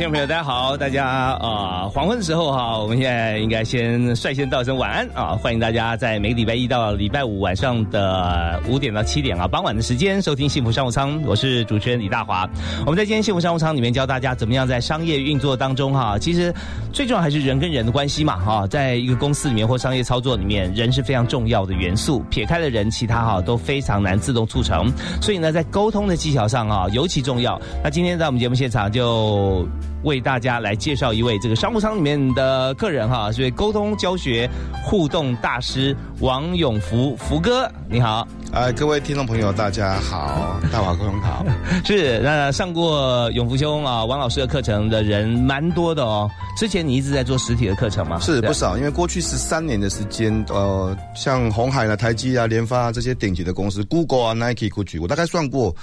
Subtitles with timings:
[0.00, 0.74] 听众朋友，大家好！
[0.78, 5.36] 大家啊，黄昏的时候哈，我们现在应该先率先道声晚安啊！
[5.36, 12.48] 欢迎大家在每个礼拜一到礼拜五晚上的五点到七点啊，傍晚的时间收听幸福商务舱，我是主持人李大华。
[12.86, 16.50] 我们在今天幸福商务舱里面教大家怎么样在商业运作当中哈，其实
[16.94, 24.90] 最重要还是人跟人的关系嘛哈，在一个公司里面或商业操作里面，人是非常重要的元素，撇开了人，其他哈都非常难自动促成。
[25.20, 27.60] 所以呢，在沟通的技巧上啊，尤其重要。
[27.84, 29.68] 那今天在我们节目现场就。
[30.02, 34.48] 为大家来介绍一位这个商务舱里面的客人哈，所以沟通教学
[34.82, 41.44] 互动大师王永福福哥，你好，呃，各位听众朋友大家好，大华哥好，
[41.84, 48.18] 是那上过永福兄啊王老师的课程的人蛮多的哦，之前你一直在做实体的课程吗？
[48.20, 55.74] 是不少，因为过去十三年的时间，呃，像红海啊、台积啊、联发这些顶级的公司，Google 啊、Nike、Gucci，我大概算过。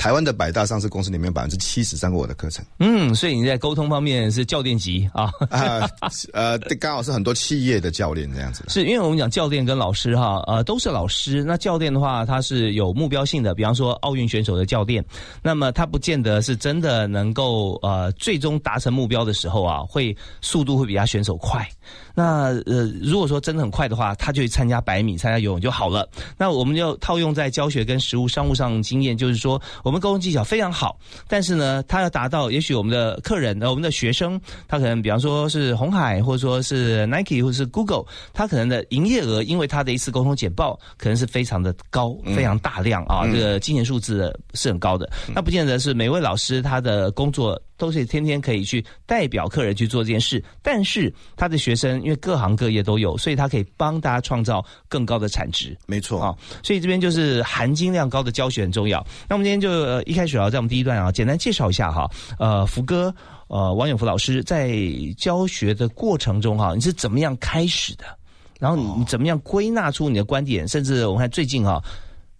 [0.00, 2.64] 台湾的百大上市公司里面，百分之七十上过我的课程。
[2.78, 5.30] 嗯，所以你在沟通方面是教练级啊？
[5.50, 5.86] 啊，
[6.32, 8.64] 呃，刚好是很多企业的教练这样子。
[8.68, 11.44] 是因为我们讲教练跟老师哈，呃，都是老师。
[11.44, 15.04] 那教练的话，他是有目标性的，比方说奥运选手的教练，
[15.42, 21.68] 那么他不见得是真的能够呃最终达成目标的时候啊，会速度会比他选手快。
[22.14, 26.08] 那呃，如果说真的很快的话，他就去参加百米、参加游泳就好了。
[26.38, 30.96] 那我们就套用在教学跟实务商务上经验，就是说，我们沟通技巧非常好，
[31.26, 45.10] 但是呢，他要达到，也许我们的客人、呃，我们的学生，他可能比方说是红海，或者说是 Nike，或者是 Google，他可能的营业额，因为他的一次沟通简报，可能是非常的高，非常大量啊，这个金钱数字是很高的。
[45.34, 47.60] 那不见得是每位老师他的工作。
[47.80, 55.74] 都是天天可以去代表客人去做这件事，但是他的学生因为各行各业都有，所以他可以帮大家创造更高的产值。
[55.86, 59.04] 没错啊，所以这边就是含金量高的教学很重要。
[59.26, 62.06] 那我们今天就一开始啊，在我们第一段啊，简单介绍一下哈，
[62.38, 63.12] 呃，福哥，
[63.48, 64.76] 呃，王永福老师在
[65.16, 68.04] 教学的过程中哈，你是怎么样开始的？
[68.58, 70.68] 然后你怎么样归纳出你的观点？
[70.68, 71.82] 甚至我们看最近哈。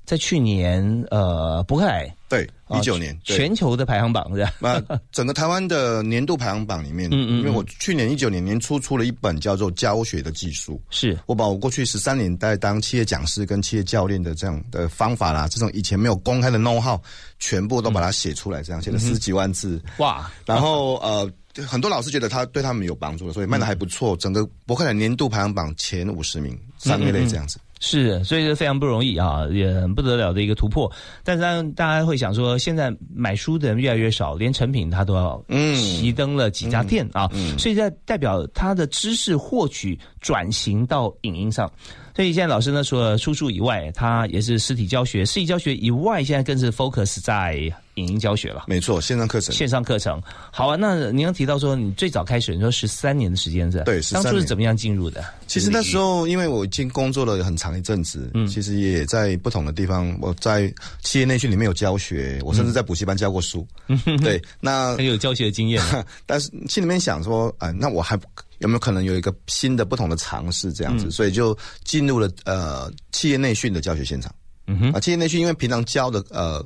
[0.07, 2.45] 在去年，呃，博克莱对
[2.79, 4.53] 一九年全球的排行榜是吧？
[4.61, 16.99] 那 整个台湾的年度排行榜里面，嗯嗯，因为我去年一九年年初出了一本叫做《教学的技术》，是我把我过去十三年在当企业讲师跟企业教练的这样的方法啦，这种以前没有公开的 know how，
[17.39, 20.31] 全部都把它写出来，这样写了十几万字哇！
[20.47, 21.31] 然后呃，
[21.67, 24.17] 很多老师觉得他对他们有帮助，所以卖的还不错。
[24.17, 27.59] 整个博客的年度排行榜前五十名，商业类这样子。
[27.81, 30.91] 是，所以是非常不容易啊，也很不得了的一个突破。
[31.25, 41.71] 但是大家会想说，现在买书的人越来越少，连成品他都要熄灯了几家店啊，所以在代表他的知识获取转型到影音上。
[42.15, 47.55] 所以现在老师呢，除了出书以外，他也是实体教学，实体教学以外，现在更是 focus 在
[47.95, 48.65] 影音教学了。
[48.67, 50.21] 没错，线上课程，线上课程。
[50.51, 53.83] 好啊，那您刚提到说，你最早开始，你说十三年的时间是？
[53.85, 55.25] 对，当初是怎么样进入的？
[55.47, 60.73] 其实那时候，因为我已经工作了很长一阵子，嗯，其实也在不同的地方，我在
[61.03, 63.67] 企业内训里面有教学，我甚至在补习班教过书。
[64.23, 65.83] 对，那很有教学的经验。
[66.27, 68.19] 但是心里面想说，啊，那我还。
[68.61, 71.11] 有没有可能有一个新的、不同的尝试这样子？
[71.11, 71.55] 所以就
[71.85, 74.35] 进入了呃企业内训的教学现场。
[74.67, 76.65] 嗯哼，啊，企业内训因为平常教的呃。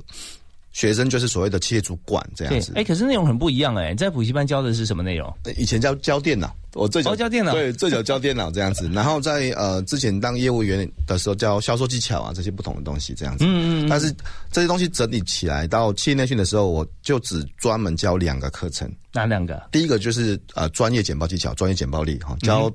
[0.75, 3.95] 学生就是所谓的企业主管这样子，哎，可是内容很不一样哎。
[3.95, 5.33] 在补习班教的是什么内容？
[5.55, 8.89] 以前教教电脑，我最早教电脑，对，最早教电脑这样子。
[8.91, 13.45] 然后在呃之前当业务员的时候教销售技巧啊，这些不同的东西这样子。
[13.47, 13.89] 嗯嗯。
[13.89, 14.13] 但是
[14.51, 18.91] 这些东西整理起来到企业内训的时候，我就只专门教两个课程。
[19.13, 19.69] 哪两个？
[19.71, 22.69] 第一个就是呃专业简报技巧，专业简报力哈，教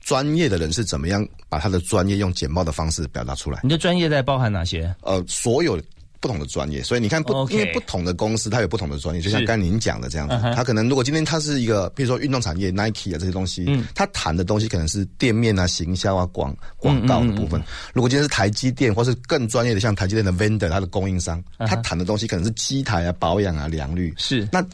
[0.00, 3.60] 专业的人是怎么样把他的专业用简报的方式表达出来。
[3.62, 4.94] 你的专业在包含哪些？
[5.02, 5.78] 呃，所有。
[6.22, 17.60] 不同的专业，所以你看不，因为不同的公司它有不同的专业，就像刚您讲的这样子，他可能如果今天它是一个，比如说运动产业，Nike 啊这些东西，嗯，他谈的东西可能是店面啊、行销啊、广广告的部分。
[17.92, 24.14] 如果今天是台积电，或是更专业的，像台积电的 vendor，它的供应商，他谈的东西可能是机台啊、保养啊、良率。
[24.16, 24.64] 是，那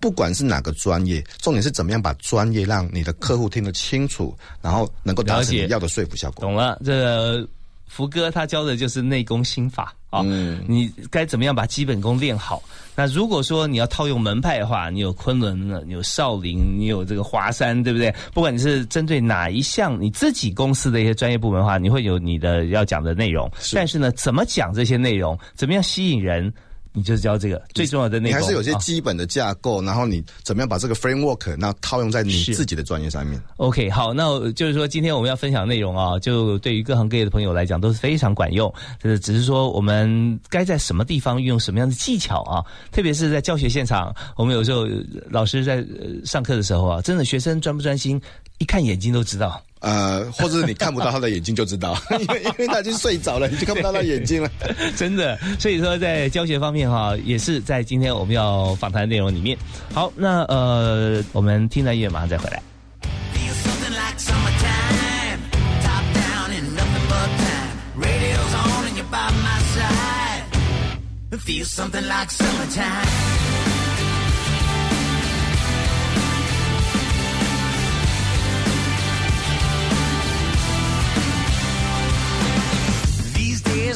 [0.00, 6.42] 不管是哪个专业，重点是怎么样把专业让你的客户听得清楚，然后能够达成你要的说服效果。
[6.42, 7.48] 懂了，这。
[7.90, 10.22] 福哥他教的就是内功心法啊，
[10.68, 12.62] 你该怎么样把基本功练好？
[12.94, 18.14] 那如果说你要套用门派的话，你有昆仑呢，你有少林，你有这个华山，对不对？
[18.32, 23.50] 不管你是针对哪一项你自己公司的一些专业部门的话，你会有你的要讲的内容。
[23.74, 26.52] 但是呢，怎么讲这些内容，怎么样吸引人？
[26.92, 38.72] 你就是教这个最重要的内容，你还是有些基本的架构，然后你怎么样把这个 framework 那套用在你自己的专业上面？OK，好，那就是说今天我们要分享内容啊，就对于各行各业的朋友来讲都是非常管用。
[39.00, 42.64] 就是只是说我们该在什么地方运用什么样的技巧啊？
[42.90, 44.84] 特别是在教学现场，我们有时候
[45.28, 45.86] 老师在
[46.24, 48.20] 上课的时候啊，真的学生专不专心，
[48.58, 49.62] 一看眼睛都知道。
[49.80, 54.50] 呃，或者是你看不到他的眼睛就知道， 因为因为他已经睡着了，你就看不到他眼睛了，
[54.96, 55.38] 真的。
[55.58, 59.56] 所以说，在教学方面哈，也是在今天我们要访谈的内容里面。
[59.92, 62.62] 好，那呃，我们听音乐，马上再回来。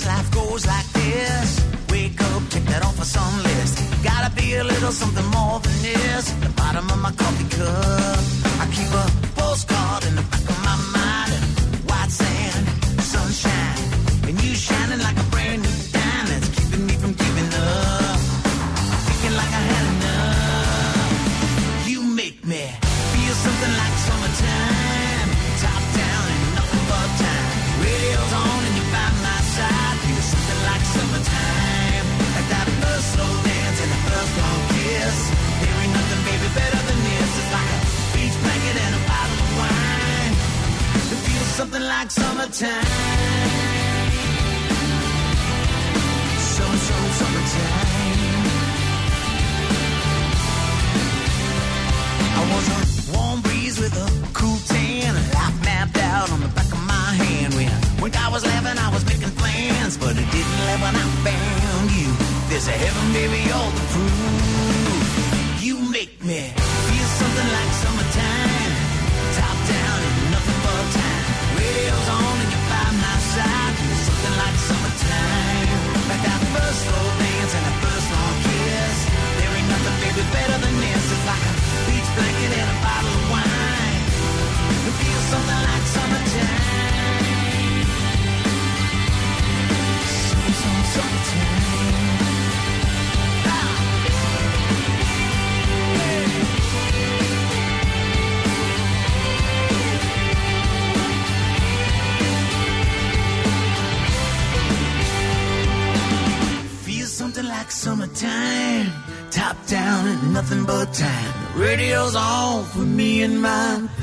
[0.06, 1.48] Life goes like this.
[1.90, 3.74] Wake up, check that off for some list.
[4.02, 6.30] Gotta be a little something more than this.
[6.44, 8.22] The bottom of my coffee cup.
[8.62, 9.04] I keep a
[9.40, 10.44] postcard in the
[42.04, 42.84] like summertime.
[46.52, 47.88] Summer, summer, summertime.
[52.36, 56.70] I was a warm breeze with a cool tan, life mapped out on the back
[56.72, 57.54] of my hand.
[57.54, 57.68] When,
[58.02, 61.90] when I was laughing, I was making plans, but it didn't laugh when I found
[61.98, 62.10] you.
[62.50, 65.64] There's a heaven, baby, all the proof.
[65.64, 66.52] You make me
[66.86, 68.03] feel something like summertime.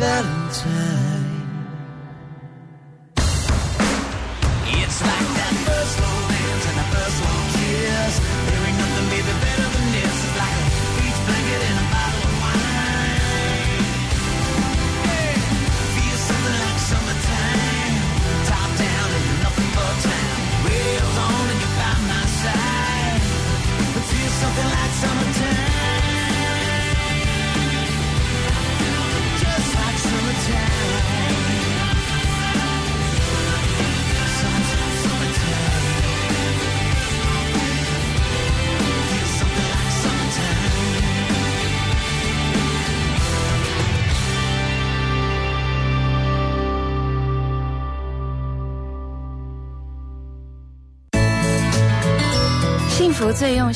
[0.01, 0.40] that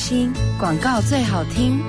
[0.06, 1.82] 心，广告最好听。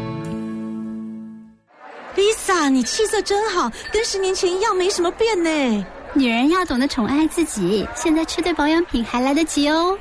[2.15, 5.85] Lisa，你气色真好，跟十年前一样，没什么变呢。
[6.15, 9.95] 女人要懂得宠爱自己，现在吃对保养品还来得及哦。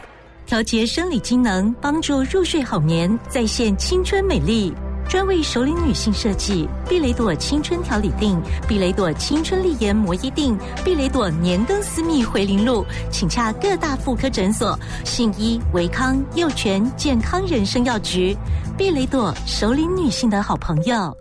[0.46, 4.72] 调节生理机能，帮助入睡好眠，再现青春美丽。
[5.16, 18.36] 专为熟龄女性设计，碧蕾朵青春调理定、碧蕾朵青春丽颜摩衣定、碧蕾朵年更私密回零露，请洽各大妇科诊所、信医、维康、幼全健康人生药局。
[18.76, 21.16] 碧蕾朵熟龄女性的好朋友。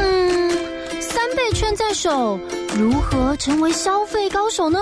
[0.00, 0.50] 嗯，
[1.00, 2.36] 三倍券在手，
[2.76, 4.80] 如何成为消费高手呢？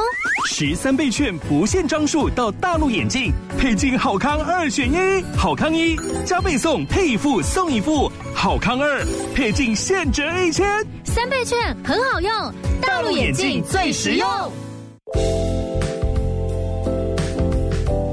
[0.48, 5.94] 十三倍券不限张数到大陆眼镜，配镜好康二选一，好康一
[6.24, 9.02] 加倍送配一副送一副，好康二
[9.34, 10.66] 配镜现折一千，
[11.04, 12.30] 三倍券很好用，
[12.82, 14.28] 大陆眼镜最实用。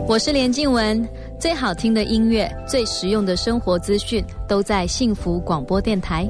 [0.08, 1.06] 我是连静文，
[1.38, 6.26] 最好听的音乐，最实用的生活资讯，都在幸福广播电台。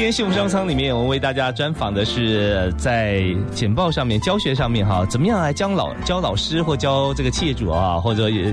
[0.00, 3.22] 今天幸福商仓里面，我们为大家专访的是在
[3.54, 8.50] 简报上面、教学上面哈，怎么样来教老教老师或教这个企业主啊，或者也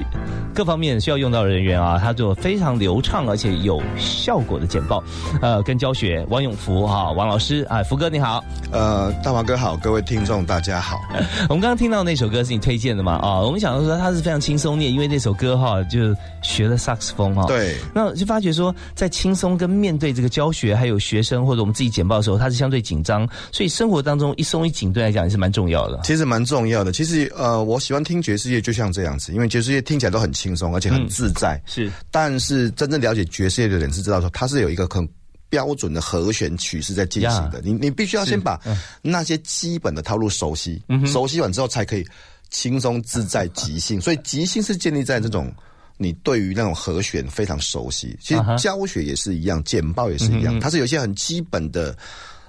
[0.54, 5.02] 各方面需要用到人员啊，他做非常流畅而且有效果的简报，
[5.42, 6.26] 呃，跟教学。
[6.30, 11.00] 王永福哈，王老师啊，福哥你好，呃，大王哥好，各位听众大家好。
[11.48, 13.14] 我们刚刚听到那首歌是你推荐的嘛？
[13.24, 17.46] 啊，我们想说他是非常轻松念，因为那首歌哈就学了萨克斯风哈。
[17.48, 26.00] 对，那就发觉说在轻松跟面对这个教学还有学生或者我们自己简报的时候，它是相对紧张，所以生活当中一松一紧对来讲也是蛮重要的。
[26.04, 26.92] 其实蛮重要的。
[26.92, 31.62] 其实呃，我喜欢听爵士乐就像这样子，因为爵士乐听起来都很轻松，而且很自在。
[31.66, 35.08] 是，但是真正了解爵士乐的人是知道说，它是有一个很
[35.50, 37.62] 标准的和弦曲式在进行的。
[37.64, 38.60] 你你必须要先把
[39.02, 42.06] 那些基本的套路熟悉，熟悉完之后才可以
[42.50, 44.00] 轻松自在即兴。
[44.00, 45.54] 所以即兴是建立在这种。
[45.98, 51.96] 你对于那种和弦非常熟悉，其实教学也是一样，简报也是一样，它是有一些很基本的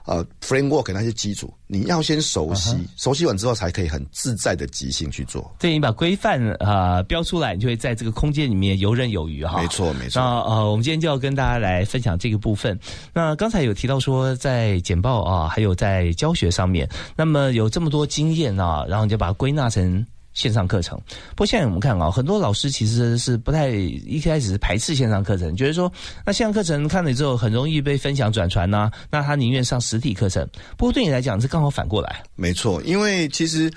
[0.05, 5.51] 呃 framework 那些基础，你要先熟悉，熟悉完之后才可以很自在的即兴去做。
[5.59, 9.61] 对你把规范啊标出来，你就会在这个空间里面游刃有余哈。
[9.61, 10.21] 没错没错。
[10.21, 12.79] 那呃，我们今天就要跟大家来分享这个部分。
[13.13, 20.05] 那刚才有提到说，在简报啊，还有在教学上面，那么有这么多经验啊，然后你就把它归纳成。
[20.39, 20.97] 线上课程，
[21.31, 25.93] 不过现在我们看啊，很多老师其实是不太一开始是排斥线上课程，觉得说
[26.25, 30.49] 那线上课程看了之后很容易被分享转传呐，那他宁愿上实体课程。
[30.77, 33.69] 不过对你来讲是刚好反过来，没错，因为其实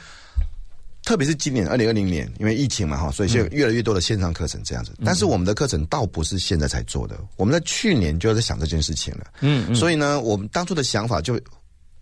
[1.03, 4.91] 特别是今年二零二零年，因为疫情嘛哈，所以就越来越多的线上课程这样子。
[5.03, 9.25] 但是我们的课程倒不是现在才做的，我们在去年就在想这件事情了。
[9.39, 11.39] 嗯，所以呢，我们当初的想法就。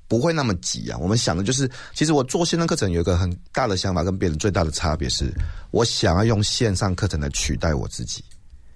[0.10, 0.98] 不会那么急啊！
[0.98, 5.32] 我们想的就是，其实我做线上课程有一个很大的想法，跟别人最大的差别是，
[5.70, 8.24] 我想要用线上课程来取代我自己。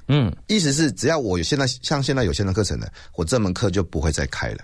[0.07, 4.59] 嗯，意思是只要我有现在像现在有线上课程的，我这门课就不会再开了。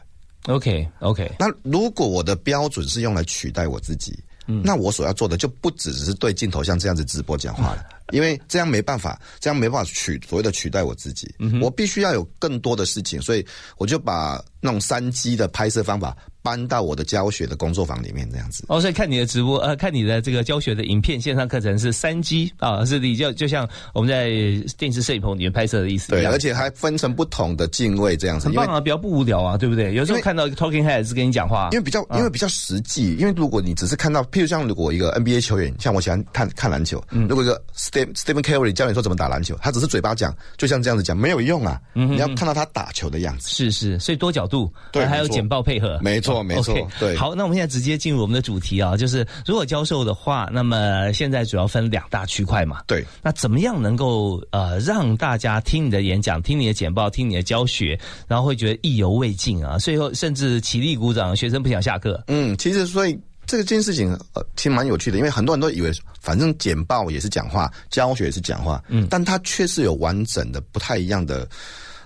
[0.46, 1.36] OK，OK。
[1.40, 11.34] 那如果我的标准是用来取代我自己，那我所要做的就不只是对镜头像这样子直播讲话了， 因为这样没办法，这样没办法取所谓的取代我自己。
[11.62, 13.46] 我必须要有更多的事情，所以
[13.78, 16.18] 我就把那种三 G 的拍摄方法。
[16.50, 18.66] 搬到我的教学的工作坊里面，这样子。
[18.70, 24.32] 哦，所以看你的直播，呃，看你的这个教学的影片线上课程是三 G 啊，是你就就像我们在
[24.80, 26.10] 电视摄影棚里面拍摄的意思。
[26.10, 28.48] 对，而且还分成不同的镜位，这样子。
[28.48, 29.94] 很棒啊，比较不无聊啊，对不对？
[29.94, 33.16] 有时候看到 talking head 是跟你讲话，因为比较因为比较实际。
[33.18, 41.80] 因为如果你只是看到，譬如像如果一个 NBA 球员，像我喜欢看看篮球，嗯如果一个 Stephen Stephen Curry 教你说怎么打篮球，他只是嘴巴讲，就像这样子讲，没有用啊。
[41.94, 43.50] 你要看到他打球的样子。
[43.50, 46.00] 是是，所以多角度，对，还有简报配合。
[46.02, 47.16] 没错没错，对。
[47.16, 52.82] 好，那我们现在直接进入我们的主题啊，就是如果教授的话，那么现在主要分两大区块嘛。
[52.88, 59.78] 对，那怎么样能够呃让大家听你的演讲、听你的简报、听你的教学，然后会觉得意犹未尽啊？
[59.78, 62.24] 最后甚至起立鼓掌，学生不想下课。
[62.28, 65.92] 嗯，其实所以这个件事情呃其实蛮有趣的，因为很多人都以为
[66.22, 71.48] 反正简报也是讲话，教学也是讲话，嗯，但它确实有完整的不太一样的。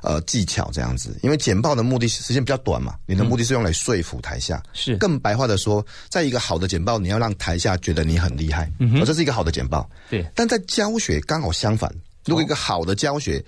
[0.04, 4.62] 呃，技巧这样子，因为简报的目的时间比较短嘛，你的目的是用来说服台下。
[4.74, 8.70] 是更白话的说，在一个好的简报，你要让台下觉得你很厉害，
[9.00, 9.90] 而这是一个好的简报。
[10.10, 11.90] 对，但在教学刚好相反，
[12.26, 13.42] 如果一个好的教学，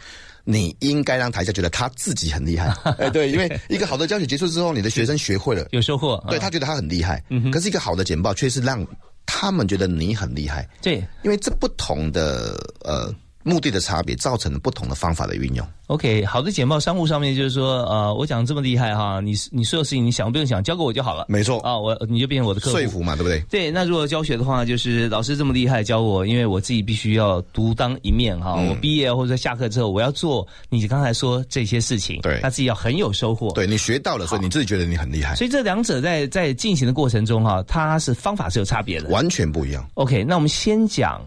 [0.46, 2.74] 你应该让台下觉得他自己很厉害。
[3.00, 7.22] 哎，对，因为一个好的教学结束之后，你的学生学会了， 有收获，对他觉得他很厉害。
[7.30, 8.88] 嗯可是一个好的简报却是让
[9.26, 10.66] 他们觉得你很厉害。
[10.82, 13.14] 对，因为这不同的呃。
[13.46, 15.66] 目的的差别造成了不同的方法的运用。
[15.88, 21.28] OK，好的简报商务上面就是说，呃，我讲这么厉害哈，你你所有事情你想不用想，交给我就好了。
[21.30, 22.78] 没错啊，我你就变成我的客户。
[22.78, 23.40] 说服嘛，对不对？
[23.42, 28.56] 对，那如果教学的话，就是老师这么厉害教我，因为我自己必须要独当一面哈。
[28.56, 33.52] 我毕业或者下课之后，我要做你刚才说这些事情，对，他自己要很有收获。
[33.52, 35.36] 对你学到了，所以你自己觉得你很厉害。
[35.36, 39.88] 所以这两者在在进行的过程中哈，它是方法是有差别的，完全不一样。
[39.94, 41.22] OK，那我们先讲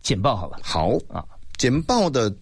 [0.00, 0.56] 简报好了。
[0.62, 1.22] 好啊。
[1.60, 2.34] 简报的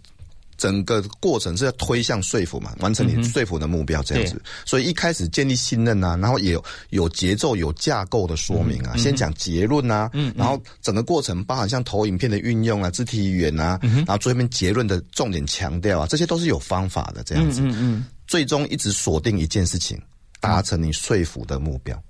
[0.57, 4.41] 整个过程是要推向说服嘛，完成你说服的目标这样子。
[4.65, 8.97] 所以一开始建立信任啊，然后也有有节奏、有架构的说明啊。
[8.97, 17.61] 先讲结论啊，然后整个过程包含像投影片的运用啊、肢体语言啊，然后最后面结论的重点强调啊，这些都是有方法的这样子。
[17.65, 20.01] 嗯最终一直锁定一件事情，
[20.39, 22.01] 达成你说服的目标。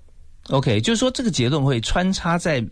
[0.51, 2.65] OK，就是说这个结论会穿插在。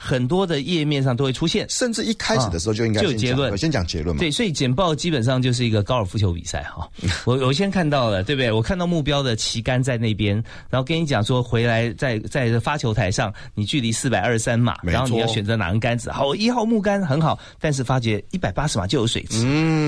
[0.00, 4.20] 很多的页面上都会出现，甚至一开始的时候就应该就有结论，我先讲结论嘛。
[4.20, 6.88] 对，所以简报基本上就是一个高尔夫球比赛哈。
[7.24, 8.50] 我我先看到了，对不对？
[8.52, 10.36] 我看到目标的旗杆在那边，
[10.70, 16.12] 然后跟你讲说，回来在在发球台上，你距离四百二十三码，然后你要选择哪根杆子。
[16.12, 19.40] 好，一号木杆很好，但是发觉一百八十码就有水池，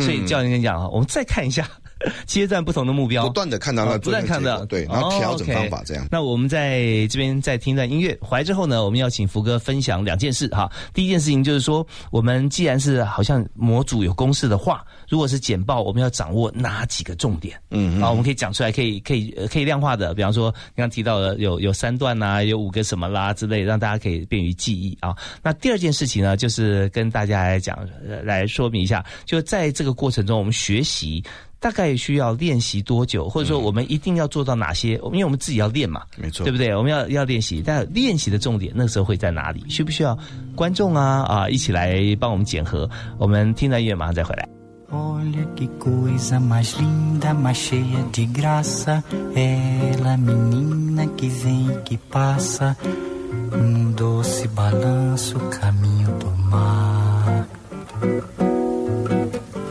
[0.02, 1.70] 所以教练跟你讲啊，我们再看一下。
[2.26, 6.06] 接战不同的目标，不断的看到了，不断看到，对，然后调整方法这样。
[6.10, 10.70] 那我们在这边再听一段音乐，回来之后呢，我们要请福哥分享两件事哈。
[10.94, 17.60] 第一件事情就是说，我们既然是好像模组有公式的话，如果是简报，我们要掌握哪几个重点？
[17.70, 25.14] 嗯，啊，我们可以讲出来，可以可以可以量化的，比方说刚刚提到的有有三段呐，有五个什么啦之类，让大家可以便于记忆啊。
[25.42, 27.78] 那第二件事情呢，就是跟大家来讲，
[28.24, 31.22] 来说明一下，就在这个过程中，我们学习。
[31.60, 34.94] 大概需要练习多久，或者说我们一定要做到哪些？
[35.12, 36.74] 因为我们自己要练嘛，没错，对不对？
[36.74, 39.62] 我们要要练习，但练习的重点那时候会在哪里？
[39.68, 40.18] 需不需要
[40.56, 42.88] 观众啊啊一起来帮我们检核？
[43.18, 44.48] 我们听到音乐马上再回来。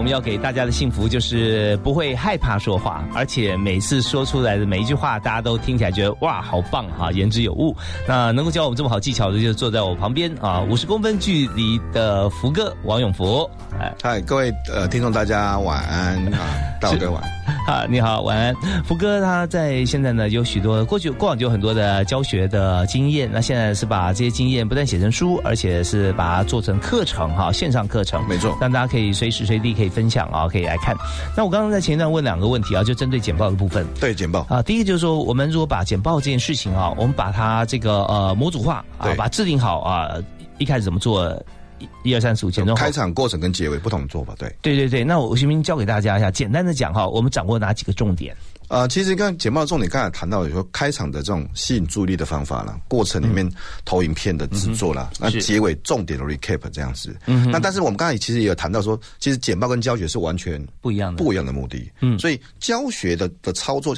[0.00, 7.76] 我们要给大家的幸福就是不会害怕说话，而且每次说出来的每一句话，大家都听起来觉得哇，好棒哈，言之有物。
[8.08, 13.46] 那能够教我们这么好技巧的，就是坐在我旁边啊，五十公分距离的福哥王永福。
[13.78, 16.48] 哎，嗨，各位呃听众，大家晚安啊，
[16.80, 17.30] 大哥晚安。
[17.70, 18.52] 好，你好，晚安。
[18.84, 30.96] 福哥他在现在呢有许多过去过往就有很多的教学的经验，那现在是把这些经验不但写成书，而且是把它做成课程哈，线上课程，没错让大家可以随时随地可以分享啊，可以来看。
[31.36, 33.86] 那我刚刚在前一段问两个问题啊，就针对简报的部分。
[34.00, 40.16] 对简报啊，第一个就是说，我们如果把简报这件事情啊，我们把它这个呃模组化啊，把它制定好啊，
[40.58, 41.40] 一开始怎么做，
[41.80, 44.54] 一一二三四五前中开场、过程跟结尾不同的做法，对。
[44.62, 48.36] 对对对，那我行不行教给大家一下，简单的讲哈，我们掌握哪几个重点？
[48.68, 53.50] 呃，其实刚才简报的重点，刚才谈到有说开场的这种吸引注意力的方法啦，过程里面
[53.84, 57.16] 投影片的制作啦，那结尾重点的 recap 这样子。
[57.26, 61.90] 嗯，那但是我们刚才其实也有谈到说，其实简报跟教学是完全不一样的不一样的目的。
[62.00, 63.92] 嗯，所以教学的的操作，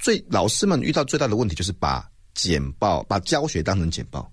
[0.00, 2.04] 最老师们遇到最大的问题就是把
[2.34, 4.28] 简报把教学当成简报。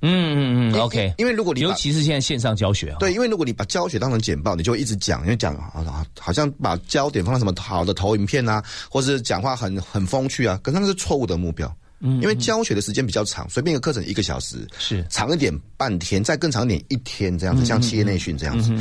[0.00, 11.74] 嗯嗯嗯，OK，因为如果你尤其是现在线上教学啊，对，因为如果你把教学当成简报，你就会一直讲，因为讲好好好像把焦点放在什么好的投影片啊，或是讲话很很风趣啊，可是那是错误的目标。
[12.00, 15.04] 嗯，因为教学的时间比较长，随便一个课程一个小时，是。
[15.10, 18.72] 长一点半天，再更长一点一天这样子，像企业内训这样子，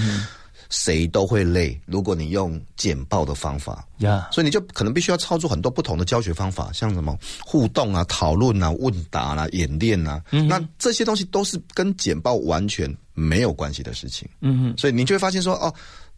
[0.69, 1.79] 谁都会累。
[1.85, 14.27] 如果你用简报的方法，呀，所以你就可能必须要操作很多不同的教学方法，像什么互动啊、讨论啊、问答啦、演练啊，那这些东西都是跟简报完全没有关系的事情。
[14.41, 15.73] 嗯哼，所以你就会发现说，哦，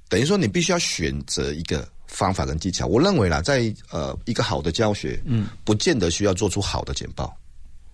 [0.08, 2.86] 等于说你必须要选择一个方法跟技巧。
[2.88, 7.36] 我认为啦，在呃一个好的教学，嗯，不见得需要做出好的简报。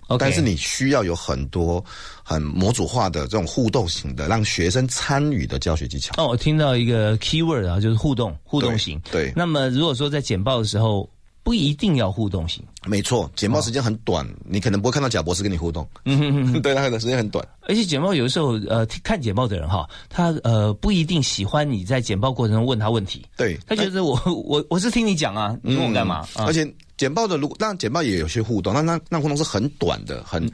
[0.07, 1.83] OK 但是你需要有很多
[2.23, 6.13] 很模组化的这种互动型的，让学生参与的教学技巧。
[6.17, 9.01] 哦，我听到一个 keyword 啊，就是互动，互动型。
[9.11, 11.09] 对那么如果说在简报的时候，
[11.43, 15.87] 不一定要互动型，没错，简报时间很短，你可能不会看到贾博士跟你互动。
[16.05, 17.47] 嗯哼哼， 对，他的时间很短。
[17.61, 26.27] 而且简报有的时候，呃，看简报的人哈，他呃不一定喜欢你在简报过程中问他问题，对，他觉得我我我是听你讲啊，你问我干嘛？
[26.33, 26.65] 啊而且
[26.97, 30.49] 简报的如果当然简报也有些互动，那那那互动是很短的，很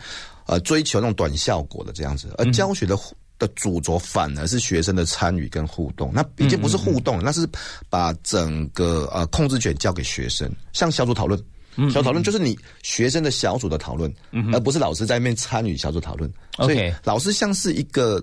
[0.45, 7.47] 呃追求那种短效果的这样子，而教学的互的主轴反而是学生的参与跟互动，那已经不是互动了，那是
[7.89, 11.41] 把整个呃控制权交给学生，像小组讨论。
[11.89, 14.13] 小组讨论就是你学生的小组的讨论，
[14.51, 16.29] 而不是老师在那边参与小组讨论。
[16.57, 18.21] 所以老师像是一个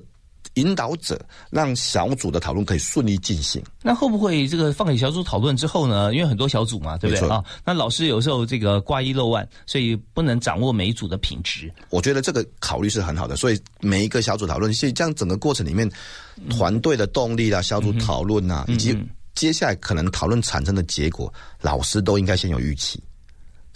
[0.54, 1.20] 引导者，
[1.50, 3.62] 让小组的讨论可以顺利进行。
[3.82, 6.12] 那会不会这个放给小组讨论之后呢？
[6.12, 7.44] 因为很多小组嘛，对不对啊？
[7.64, 11.72] 那老师有时候这个挂一漏万，所以不能掌握每一组的品质。
[11.90, 15.88] 我觉得这个考虑是很好的，所以每一个小组讨论，所以这样整个过程里面，
[16.50, 18.98] 团队的动力啊、小组讨论啊，以及
[19.34, 23.00] 接下来可能讨论产生的结果，老师都应该先有预期。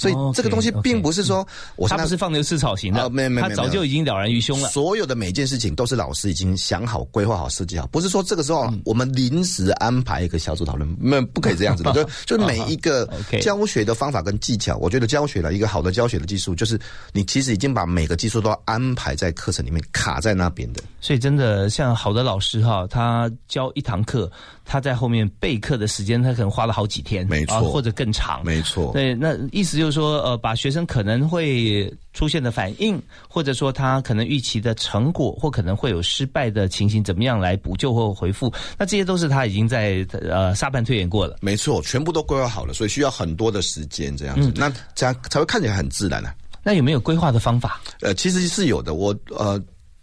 [0.02, 4.68] 所以哦这个东西并不是说我他不是放牛吃草型的，啊没有没有他早就已经了然于胸了。
[4.70, 11.92] 所有的每件事情都是老师已经想好、规划好、设计好，不是说这个时候嗯我们临时安排一个小组讨论，没有不可以这样子的。
[11.92, 13.08] 就 就每一个
[13.40, 16.78] 教学的方法跟技巧，我觉得教学了一个好的教学的技术，就是
[17.12, 20.82] 你其实已经把每个技术都安排在课程里面，卡在那边的。
[21.00, 24.30] 所以真的像好的老师哈，他教一堂课，
[24.64, 28.44] 他在后面备课的时间，他可能花了好几天，没错啊或者更长。
[28.44, 38.52] 没错，对，那意思就是说，呃，把学生可能会出现的反应，或者说他可能预期的成果，或可能会有失败的情形，怎么样来补救或回复？
[38.78, 41.38] 那这些都是他已经在呃沙盘推演过了。
[41.40, 46.34] 没错，全部都规划好了，所以需要很多的时间这样嗯子，那这样才会看起来很自然啊。
[46.62, 47.80] 那有没有规划的方法？
[48.00, 48.94] 呃，其实是有的。
[48.94, 49.60] 我呃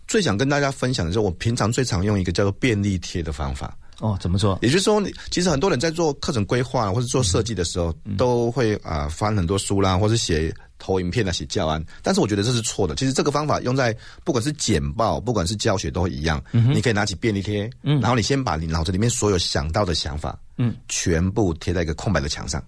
[0.08, 3.78] 最想跟大家分享的是，我平常最常用一个叫做便利贴的方法。
[4.00, 4.58] 哦，怎么说？
[4.62, 12.96] 也就是说，你其实很多人在做课程规划或者做设计的时候，都会啊、翻很多书啦，或者写投影片啊写教案，但是我觉得这是错的。
[12.96, 16.42] 其实这个方法用在不管是简报，不管是教学都一样。
[16.52, 22.64] 你可以拿起便利贴，然后你先把你脑子里面所有想到的想法，嗯，全部贴在一个空白的墙上。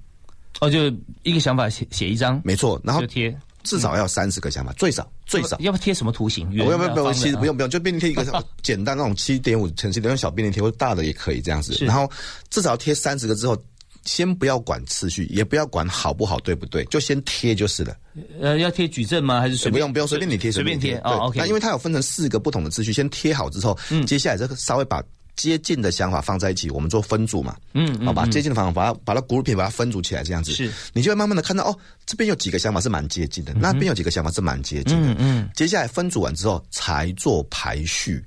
[0.59, 3.33] 哦，就一个想法写写一张，没错，然后就贴。
[3.63, 5.57] 至少要三十个想法，最少最少。
[5.59, 6.49] 要不贴什么图形？
[6.49, 8.23] 不用不用不用，其实不用不不用，就便利贴一个
[8.61, 11.73] 简单那种七点五乘七点五小便利贴，或者大的也可以这样子。
[11.85, 12.09] 然后
[12.49, 13.57] 至少贴三十个之后，
[14.05, 17.95] 先不要管次序，也不要管好不好对不对，就先贴就是了。
[18.41, 19.39] 呃，要贴矩阵吗？
[19.39, 25.01] 还是随不用不用随便你贴随便贴哦 OK，那因为它有分成四个不同的次序，先贴好之后，嗯，接下来这个稍微把。
[25.41, 31.75] 接近的想法放在一起，我们做分组嘛，嗯，好吧，接近的方法把它把它 group 把它分组起来，这样子，是，你就会慢慢的看到哦，
[32.05, 38.23] 这边有几个想法是蛮接近的，那边有几个想法是蛮接近的，嗯嗯，接下来分组完之后才做排序。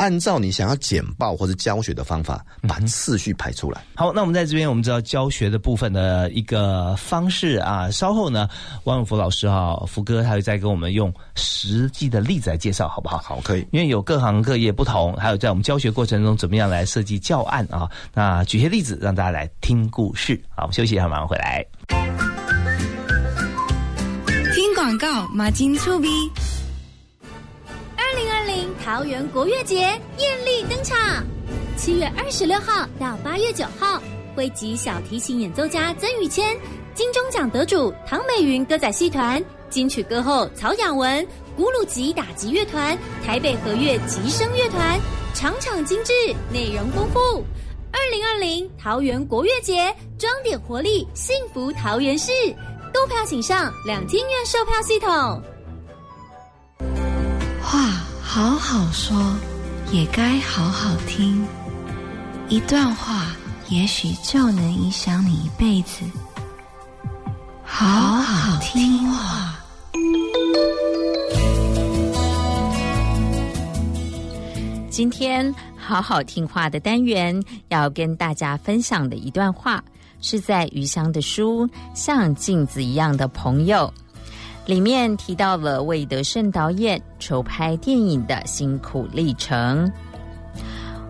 [0.00, 3.84] 按照你想要简报或者教学的方法，把次序排出来。
[3.94, 7.90] 好，那我们在这边，我们知道教学的部分的一个方式啊。
[7.90, 8.48] 稍后呢，
[8.84, 13.18] 王永福老师哈，福哥他会再跟我们用实际的例子来介绍，好不好？
[13.18, 13.66] 好，可以。
[13.72, 17.86] 因为有各行各业不同，还有在我们教学过程中怎么样来设计教案啊？
[18.14, 20.42] 那举些例子让大家来听故事。
[20.56, 21.62] 好，我们休息一下，马上回来。
[24.54, 26.08] 听广告，马金粗逼。
[28.10, 29.76] 二零二零桃园国乐节
[30.18, 31.24] 艳丽登场，
[31.76, 34.02] 七月二十六号到八月九号，
[34.34, 36.58] 汇集小提琴演奏家曾宇谦、
[36.92, 41.24] 金钟奖得主唐美云歌仔戏团、金曲歌后曹雅文、
[41.56, 44.98] 古鲁吉打击乐团、台北和乐吉声乐团，
[45.32, 46.12] 场场精致，
[46.52, 47.44] 内容丰富。
[47.92, 52.32] 二零二零桃园国乐节，装点活力，幸福桃园市。
[52.92, 55.40] 购票请上两厅院售票系统。
[58.32, 59.34] 好好说，
[59.90, 61.44] 也该好好听。
[62.48, 63.34] 一段话，
[63.68, 66.04] 也许就能影响你一辈子。
[67.64, 67.84] 好
[68.20, 69.56] 好听话。
[74.88, 79.82] 今天好好听话的单元，要跟大家分享的一段话，
[80.20, 83.92] 是在余香的书《像镜子一样的朋友》。
[84.70, 89.90] 里面提到了魏德胜导演筹拍电影的辛苦历程。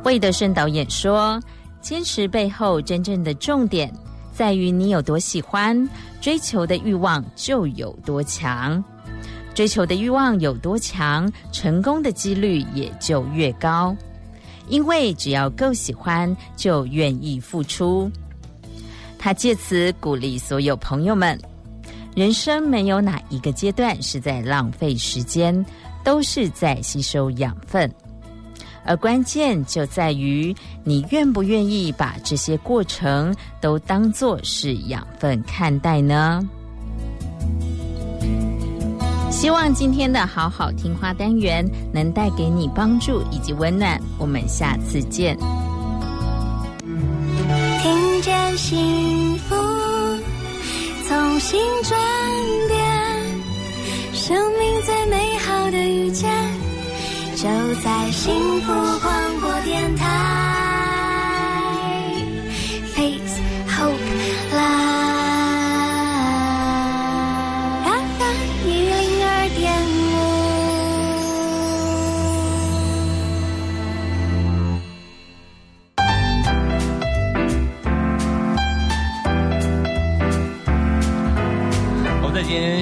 [0.03, 1.38] 魏德胜导演说
[1.83, 3.92] ：“坚持背后真正的重点，
[4.33, 5.87] 在于你有多喜欢，
[6.23, 8.83] 追求的欲望就有多强。
[9.53, 13.94] 追求的欲望有多强，成功的几率也就越高。
[14.68, 18.11] 因为只要够喜欢，就愿意付出。”
[19.20, 21.38] 他借此鼓励所有朋友们。
[22.14, 25.64] 人生没有哪一个阶段是在浪费时间，
[26.03, 27.90] 都是在吸收养分。
[28.85, 36.42] 而关键就在于你愿不愿意把这些过程都当作是养分看待呢？
[39.31, 44.01] 希望今天的好好听话单元能带给你帮助以及温暖。
[44.18, 45.38] 我们下次见。
[47.81, 49.80] 听见幸福。
[51.11, 51.99] 重新转
[52.68, 52.79] 变，
[54.14, 56.31] 生命最美好的遇见，
[57.35, 57.49] 就
[57.83, 60.70] 在幸福广播电台。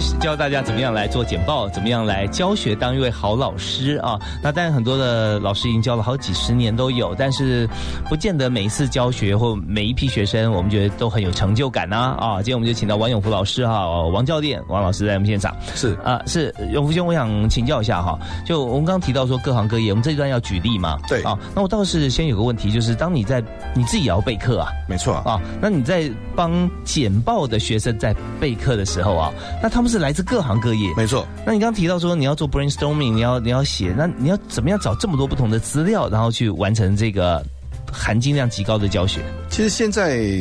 [0.01, 4.19] 天教大家怎么样来做简报，怎么样来教学，当一位好老师啊。
[4.41, 7.69] 那当然很多的老师已经教了好几十年都有，但是
[8.09, 12.37] 不见得每一次教学或每一批学生，我们觉得都很有成就感呐啊。
[12.37, 15.55] 今天我们就请到王永福老师哈，王教练，王老师在我们现场。
[15.75, 20.97] 是啊，是永福兄，我想请教一下哈，就我们刚刚提到说各行各业，我们这一段要举例嘛？
[21.09, 21.37] 对啊。
[21.57, 23.43] 那我倒是先有个问题，就是当你在
[23.75, 25.41] 你自己也要备课啊，没错啊。
[25.61, 29.33] 那你在帮简报的学生在备课的时候啊？
[29.61, 31.27] 那他们是来自各行各业，没错。
[31.47, 37.45] 那你刚刚提到说你要做 brainstorming，你要你要写，那你要怎么样找这么多不同的资料，然后去完成这个
[37.91, 39.21] 含金量极高的教学？
[39.51, 40.41] 其实现在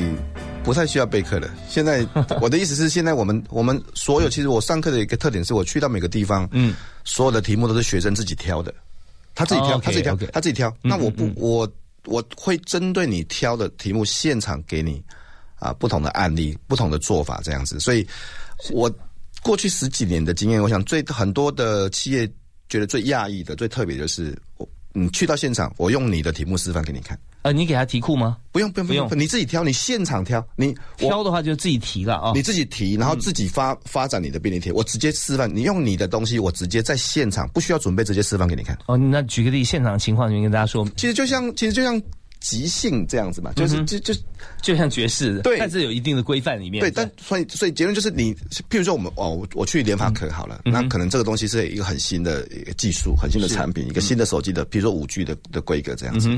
[0.64, 1.50] 不太需要备课了。
[1.70, 2.06] 现在
[2.42, 8.74] 我的意思是，现在我们 我们所有，其实我上课的一个特点是我去到每个地方，嗯，所有的题目都是学生自己挑的，
[9.34, 10.74] 他自己挑，他自己挑，他自己挑。
[10.82, 11.70] 那我不，我
[12.06, 15.02] 我会针对你挑的题目，现场给你
[15.60, 18.08] 啊不同的案例，不同的做法这样子，所以。
[18.72, 18.92] 我
[19.42, 22.30] 过去十几年的经验，我想最很多的企业
[22.70, 28.38] 觉得最讶异的、最特别就是，我你去到现场，我用你的题目示范给你看，呃，你给他题库吗？
[28.52, 38.78] 不用不用不用，你自己挑，你现场挑，你挑的话就自己提了啊，你自己提，然后自己发发展你的便利贴，我直接示范，你用你的东西，我直接在现场不需要准备，直接示范给你看。
[38.88, 42.02] 哦，那举个例，现场情况，你跟大家说，其实就像其实就像。
[42.40, 44.14] 即兴这样子嘛，就是就就
[44.62, 46.82] 就像爵士，对，但是有一定的规范里面。
[46.82, 48.34] 对，但所以所以结论就是，你
[48.70, 56.30] 譬如说我们哦，我我去联发科好了，那可能这个东西是一个很新的一个技术，很新的产品，一个新的手机的，比如说五 G 的的规格这样子。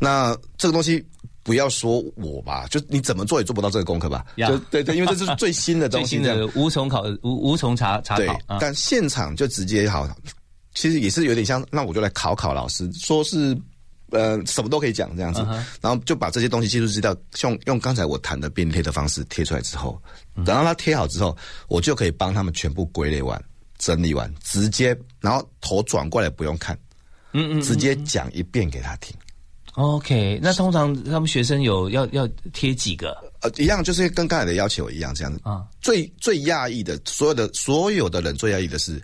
[0.00, 1.04] 那这个东西
[1.42, 4.24] 不要说我吧，就你怎么做也做不到这个功课吧？
[4.36, 8.38] 就对对，因为这是最新的 东西，最新的无从考无无从查查考。
[8.58, 10.08] 但现场就直接好，
[10.74, 13.56] 其实也是有点像，那我就来考考老师，说是。
[14.14, 15.40] 呃，什么都可以讲这样子，
[15.80, 20.00] 然后就把这些东西技术资料用用刚才我谈的便贴的方式贴出来之后，
[20.36, 21.36] 等到它贴好之后，
[21.68, 23.42] 我就可以帮他们全部归类完、
[23.76, 26.78] 整理完，直接然后头转过来不用看，
[27.32, 29.14] 嗯嗯，直接讲一遍给他听。
[29.74, 33.16] OK，那通常他们学生有要要贴几个？
[33.40, 35.64] 呃，一样就是跟刚才的要求一样这样子啊。
[35.80, 39.02] 最最讶异的，所有的所有的人最讶异的是。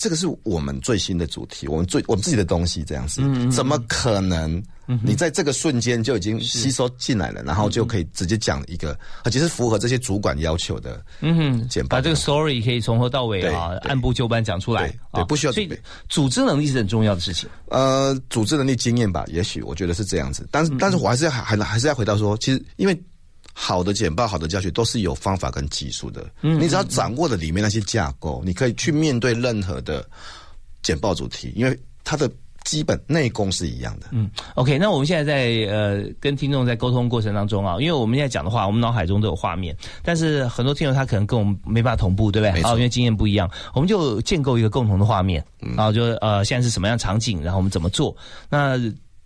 [0.00, 4.60] 这个是我们最新的主题，我们最我们自己的东西这样子，怎么可能？
[5.04, 11.00] 你在这个瞬间就已经吸收进来了，然后就可以直接讲一个，而且是符合这些主管要求的。
[11.20, 15.52] 嗯哼，简把这个 story 可以从头到尾啊，按部就班讲出来，对，不需要。
[15.52, 15.70] 所以
[16.08, 17.48] 组织能力是很重要的事情。
[17.66, 20.48] 呃，组织能力、经验吧，也许我觉得是这样子。
[20.50, 23.00] 但是，但是我还是要还还是要回到说，其实因为。
[23.62, 26.24] 好的简报、好的教学都是有方法跟技术的。
[26.40, 30.02] 嗯，你只要掌握了里面那些架构，你可以去面对任何的
[30.82, 32.28] 简报主题，因为它的
[32.64, 34.06] 基本内功是一样的。
[34.12, 42.62] 嗯，OK，那我们现在在呃跟听众在沟通过程当中啊，因为我们现在讲的话，我们脑海中都有画面，但是很多听众他可能跟我们没办法同步，对不对？
[42.62, 45.44] 啊，因为经验不一样，我们就建构一个共同的画面，
[45.76, 48.16] 然后就呃现在是什么样场景，然后我们怎么做？
[48.48, 48.78] 那。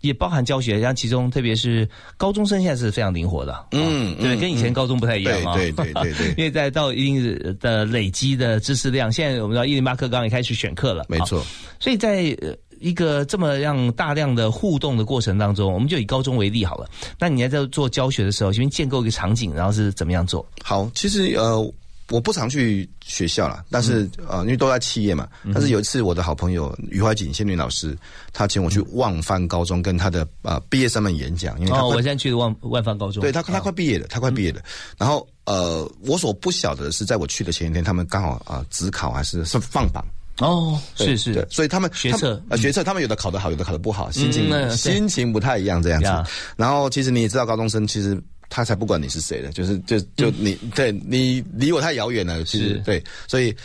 [0.05, 1.87] 也包含教学，像其中特别是
[2.17, 11.43] 高中生现在是非常灵活的，嗯，对，跟以前高中不太一样啊，对对对对， 因为在到一定的累积的知识量，现在我们知道一零八课刚也开始选课了，没错，
[11.79, 12.35] 所以在
[12.79, 16.87] 一个这么样大量的互动的过程当中，我们就以高中为例好了，
[17.19, 20.45] 那你在这做教学的时候，先建构一个场景，然后是怎么样做？
[20.63, 21.73] 好，其实呃。
[22.11, 25.27] 我不常去学校了，但是呃，因为都在企业嘛。
[25.51, 27.97] 但是有一次，我的好朋友余怀瑾仙女老师，
[28.31, 31.59] 他请我去万帆高中跟他的呃毕业生们演讲。
[31.59, 33.21] 因为哦，我现在去的万万帆高中。
[33.21, 34.61] 对他，他快毕业了，他快毕业了。
[34.99, 40.05] 然后呃，我所不晓得的是，在我去的前一天，他们刚好啊，只考还是是放榜。
[40.39, 46.31] 哦，是是，所以他们学测呃学测，他们有的考得好，有的考得不好，心情心情不太一样这样子。
[46.55, 48.21] 然后其实你也知道，高中生其实。
[48.49, 53.55] 他才不管你是谁的，就是就就你对你离我太遥远了，其实对，所以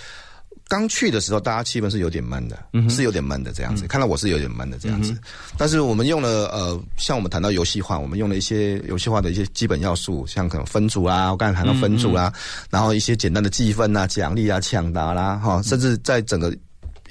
[0.69, 2.57] 刚去的时候，大家气氛是有点闷的，
[2.89, 3.87] 是有点闷的这样子。
[3.87, 5.17] 看到我是有点闷的这样子，
[5.59, 12.33] 但是我们用了呃，像我们谈到游戏化，我们用了一些游戏化的一些基本要素，像可能分组啦，我刚才谈到分组啦，
[12.71, 16.57] 然后一些简单的计分啊、奖励啊、抢答啦，哈，甚至在整个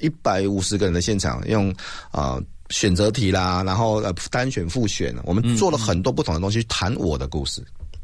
[0.00, 1.74] 一百五十个人的现场用
[2.10, 2.40] 啊。
[2.70, 7.62] 选择题啦，然后呃单选复选，我们做了很多不同的东西，谈我的故事，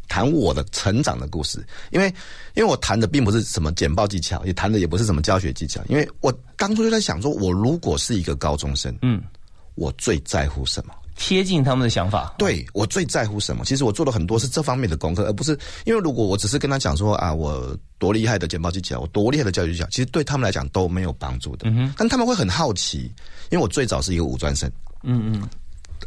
[0.08, 1.64] 谈我的成长的故事。
[1.90, 2.08] 因为
[2.54, 5.80] 因为我谈的并不是什么简报技巧，也谈的也不是什么教学技巧。
[5.88, 9.22] 因为我当初就在想说，我如果是一个高中生，嗯，
[9.74, 10.92] 我最在乎什么？
[11.16, 13.64] 贴近他们的想法，对我最在乎什么？
[13.64, 21.70] 其实我做了很多是这方面的功课，而不是因为如果我只是跟他讲说啊，我多厉害的简报技巧，我多厉害的教育技巧，其实对他们来讲都没有帮助的。
[21.70, 23.10] 嗯但他们会很好奇，
[23.50, 24.70] 因为我最早是一个五专生，
[25.04, 25.48] 嗯嗯，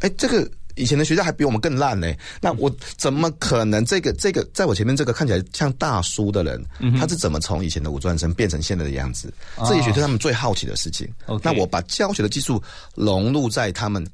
[0.01, 2.13] 哎，这个以前的学校还比我们更烂呢。
[2.39, 6.63] 那我怎么可能这个这个在我前面这个看起来像大叔的人，
[6.99, 9.33] 他是怎么从以前的五专生变成现在的样子？
[9.67, 11.12] 这也许是他们最好奇的事情。
[11.41, 12.62] 那我把教学的技术
[12.93, 14.05] 融入在他们。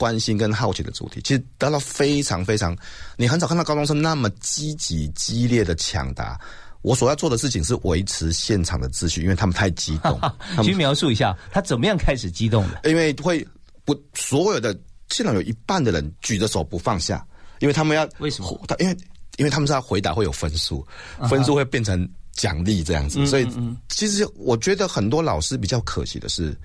[0.00, 2.74] 关心跟好奇的主题，其实得到非常非常，
[3.18, 6.40] 你很少看到高中生那么积极激烈的抢答。
[6.80, 10.18] 我所要做的事情是维持现场的秩序，因为他们太激动。
[10.64, 12.88] 请描述一下他怎么样开始激动的？
[12.88, 13.46] 因为会
[13.84, 14.74] 不所有的
[15.10, 17.22] 现场有一半的人举着手不放下，
[17.58, 18.58] 因为他们要为什么？
[18.66, 18.96] 他因为
[19.36, 20.82] 因为他们是要回答会有分数，
[21.28, 23.26] 分数会变成奖励这样子。
[23.26, 23.46] 所以
[23.90, 26.56] 其实我觉得很多老师比较可惜的是。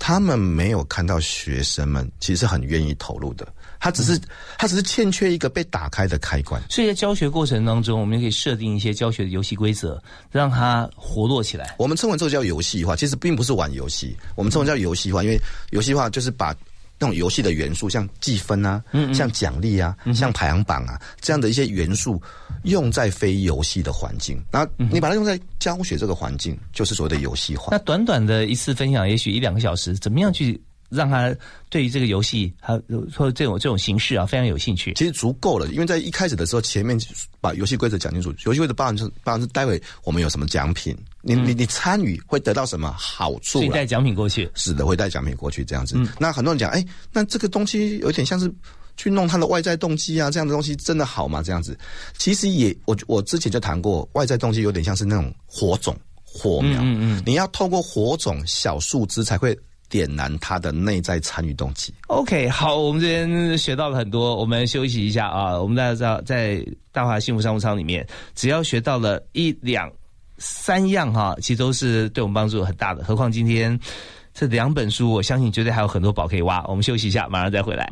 [0.00, 3.46] 他们没有看到学生们其实很愿意投入的，
[3.78, 4.18] 他只是
[4.58, 6.60] 他只是欠缺一个被打开的开关。
[6.68, 11.76] 所以在教学过程当中，我们可以设定一些教学的游戏规则，让它活络起来。
[11.78, 15.38] 我们称为这个叫游戏化，其实并不是玩游戏，我们称为叫游戏化，因为
[15.70, 16.56] 游戏化就是把。
[17.00, 18.84] 那种游戏的元素，像计分啊，
[19.14, 22.20] 像奖励啊，像排行榜啊，这样的一些元素，
[22.64, 27.68] 用在非游戏的环境，然后你把它用在教学这个环境，就是所谓的游戏化。
[27.70, 31.34] 那短短的一次分享，也许一两个小时，怎么样去让他
[31.70, 32.74] 对于这个游戏，还
[33.10, 34.92] 说这种这种形式啊，非常有兴趣。
[34.92, 36.98] 其实足够了，因为在一开始的时候，前面
[37.40, 38.30] 把游戏规则讲清楚。
[38.44, 43.66] 游戏规则包含是包含是待会我们有什么奖品，你你你参与会得到什么好处？
[43.70, 46.00] 带奖品过去，是的，会带奖品过去这样子。
[46.18, 48.52] 那很多人讲，哎，那这个东西有点像是
[48.96, 51.42] 去弄他的外在动机啊，这样的东西真的好吗？
[51.42, 51.78] 这样子，
[52.16, 59.58] 其实也我我之前就谈过，外在动机有点像是那种火种、火苗，嗯嗯，你要透过火种小树枝才会。
[59.90, 61.92] 点燃他的内在参与动机。
[62.06, 65.60] OK，好，我们这边学到了很多，我们休息一下啊。
[65.60, 68.06] 我们大家知道，在大华幸福商务舱里面，
[68.36, 69.90] 只要学到了一两
[70.40, 73.04] 三样哈，其实都是对我们帮助很大的。
[73.04, 73.78] 何况今天
[74.34, 76.64] 这两本书，我相信绝对还有很多宝可以挖。
[76.66, 77.88] 我们休息一下，马上再回来。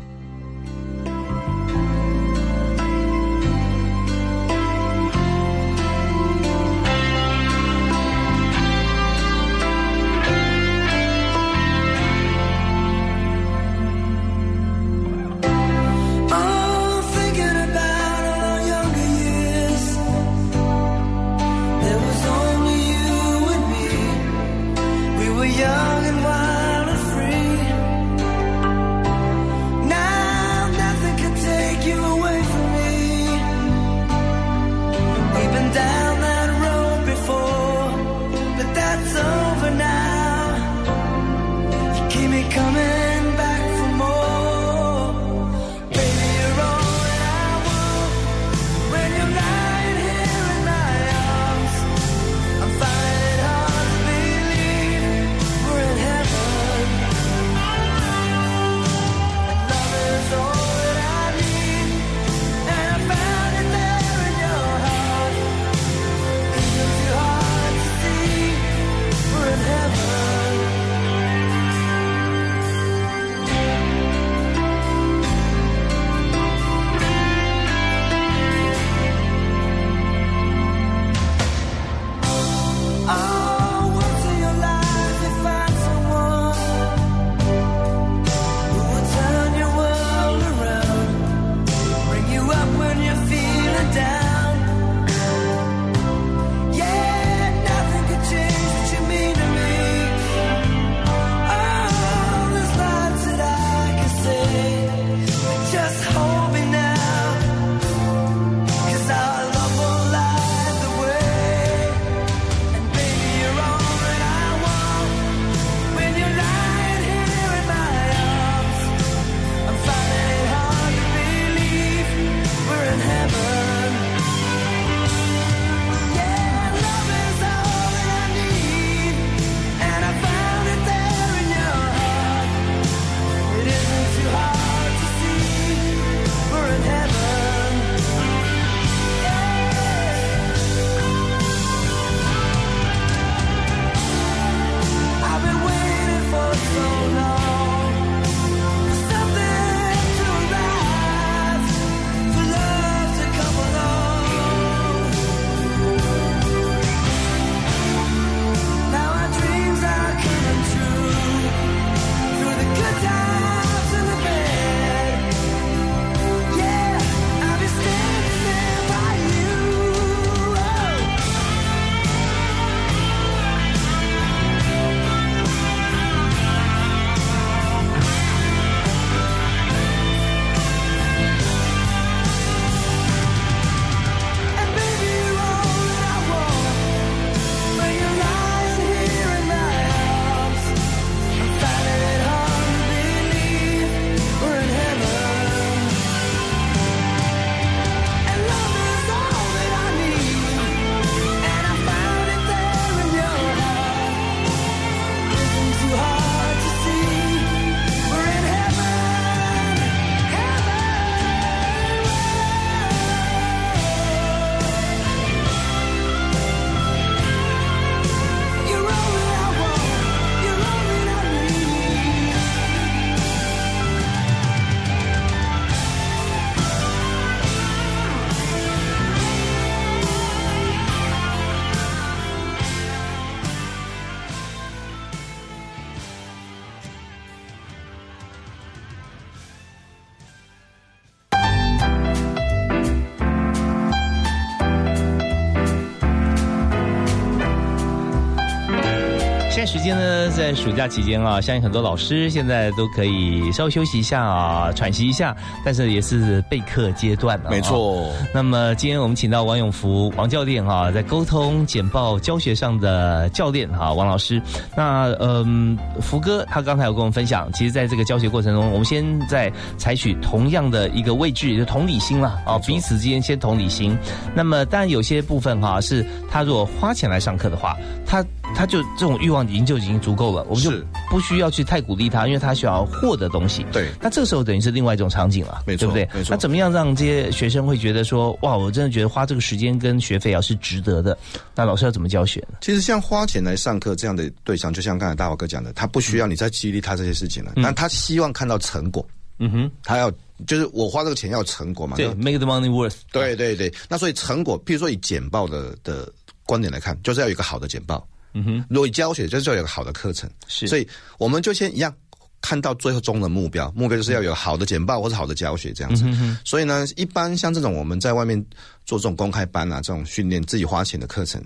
[250.39, 258.09] 在暑假期间啊，相信很多老师现在都可以稍微休息一下啊，喘息一下，但是也是备课阶段啊没错。
[258.33, 264.41] 那么今天我们请到王永福王教练哈，在沟通简报教学上的教练哈，王老师。
[264.77, 273.99] 那嗯，福哥他刚才有跟我们分享，其实在这个教学过程中，我们先在采取同样的一个位置，就同理心了啊，彼此之间先同理心。
[274.37, 277.77] 那么当然有些部分哈，是他如果花钱来上课的话，
[278.07, 278.25] 他。
[278.55, 280.71] 他就这种欲望已经就已经足够了，我们就
[281.09, 283.65] 不需要去太鼓励他，因为他需要获得东西。
[283.73, 286.09] 对，那这个时候等于是另外一种场景了，对不对？
[286.13, 286.31] 没错。
[286.31, 291.17] 那怎么样让这些学生会觉得说，哇，我真的觉得花这个时间跟学费啊是值得的？
[291.55, 292.59] 那老师要怎么教学呢？
[292.61, 299.07] 其实像花钱来上课这样的对象，就像刚才大华哥讲的，他不需要你再激励他这些事情了，但他希望看到成果。
[299.41, 300.11] 嗯哼，他要
[300.49, 301.97] 就是我花这个钱要成果嘛？
[301.97, 302.97] 对，make the money worth。
[303.13, 306.13] 对对对，那所以成果，譬如说以简报的的
[306.45, 308.05] 观点来看，就是要有一个好的简报。
[308.33, 310.87] 嗯哼，如果教学就是要有个好的课程，是，所以
[311.19, 311.93] 我们就先一样
[312.41, 316.05] 看到最后终的目标，目标就是要有好的简报或者好的教学这样子。
[316.45, 318.39] 所以呢，一般像这种我们在外面
[318.85, 321.43] 做这种公开班啊，这种训练自己花钱的课程，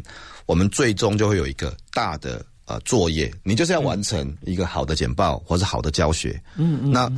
[0.47, 6.41] 我们最终就会有一个大的呃作业，你就是要完成一个好的简报或者好的教学。
[6.57, 7.11] 嗯嗯，那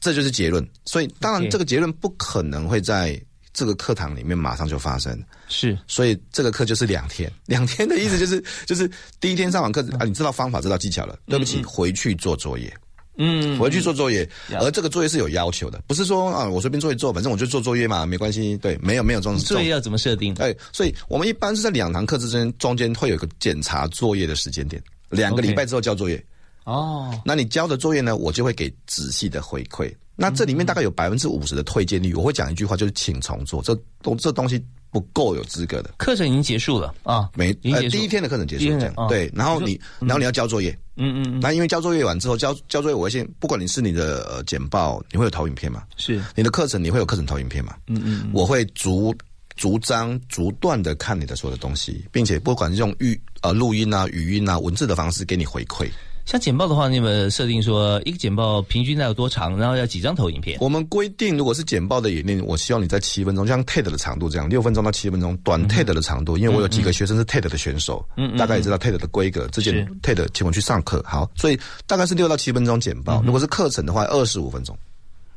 [0.00, 0.66] 这就是结论。
[0.84, 3.20] 所以当然这个结论不可能会在。
[3.52, 5.12] 这个课堂里面马上就发生，
[5.50, 8.90] 是，所以这个课就是两天， 两天的意思就是就是
[9.20, 12.72] 第一天上完课啊，你知道方法，知道技巧了，对不起，回去做作业，
[13.18, 14.26] 嗯，回去做作业，
[14.60, 20.32] 而这个作业是有要求的，不是说啊我随便做一做，反正我就做作业嘛，没关系，对，没有没有这种作业要怎么设定？
[20.38, 26.24] 哎，所以我们一般是在两堂课之间中间会有一个检查作业的时间点，两个礼拜之后交作业，
[26.64, 29.92] 哦，那你交的作业呢，我就会给仔细的回馈。
[30.16, 33.62] 那这里面大概有百分之五十的推荐率，我会讲一句话，就是请重做。
[33.62, 35.90] 这东这东西不够有资格的。
[35.96, 45.84] 课程已经结束了啊，没呃第一天的课程结束这样对，然后你然后你要交作业，嗯嗯，那因为交作业完之后交交作业，我会先不管你是你的呃简报，你会有投影片嘛？
[45.96, 47.74] 是你的课程你会有课程投影片嘛？
[47.86, 49.14] 嗯嗯，我会逐
[49.56, 55.88] 逐章逐段的看你的所有的东西，并且不管是用语呃录音啊、语音啊、文字的方式给你回馈。
[56.30, 60.56] 像简报的话，你们设定说一个简报平均要有多长，然后要几张投影片？
[60.60, 69.48] 我们规定，如果是简报的演练，我希望你在七分钟，像 TED 的长度这样，六分钟到七分钟，短 TED 的长度，因为我有几个学生是 TED 的选手，嗯大概也知道 TED 的规格。
[69.48, 73.20] 之前 TED 请我去上课，好，所以大概是六到七分钟简报。
[73.26, 74.78] 如果是课程的话，二十五分钟，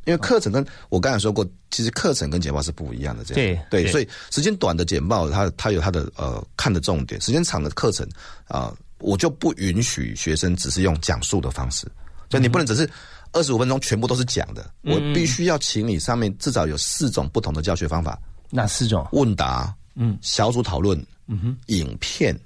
[0.05, 8.07] 因为课程跟我刚才说过，其实课程跟简报是不一样的，这样对对，所以时间短的简报，它它有它的呃看的重点，时间长的课程
[8.47, 8.71] 啊。
[9.03, 11.85] 我就不允许学生只是用讲述的方式，
[12.29, 12.89] 就你不能只是
[13.33, 18.17] 二十五分钟全部都是讲的，我必须要请你上面至少有四种不同的教学方法。
[18.49, 19.07] 哪四种？
[19.11, 20.97] 问答，嗯，小组讨论，
[21.27, 22.37] 嗯哼，影片，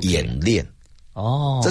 [0.00, 0.66] 演练。
[1.12, 1.70] 哦，这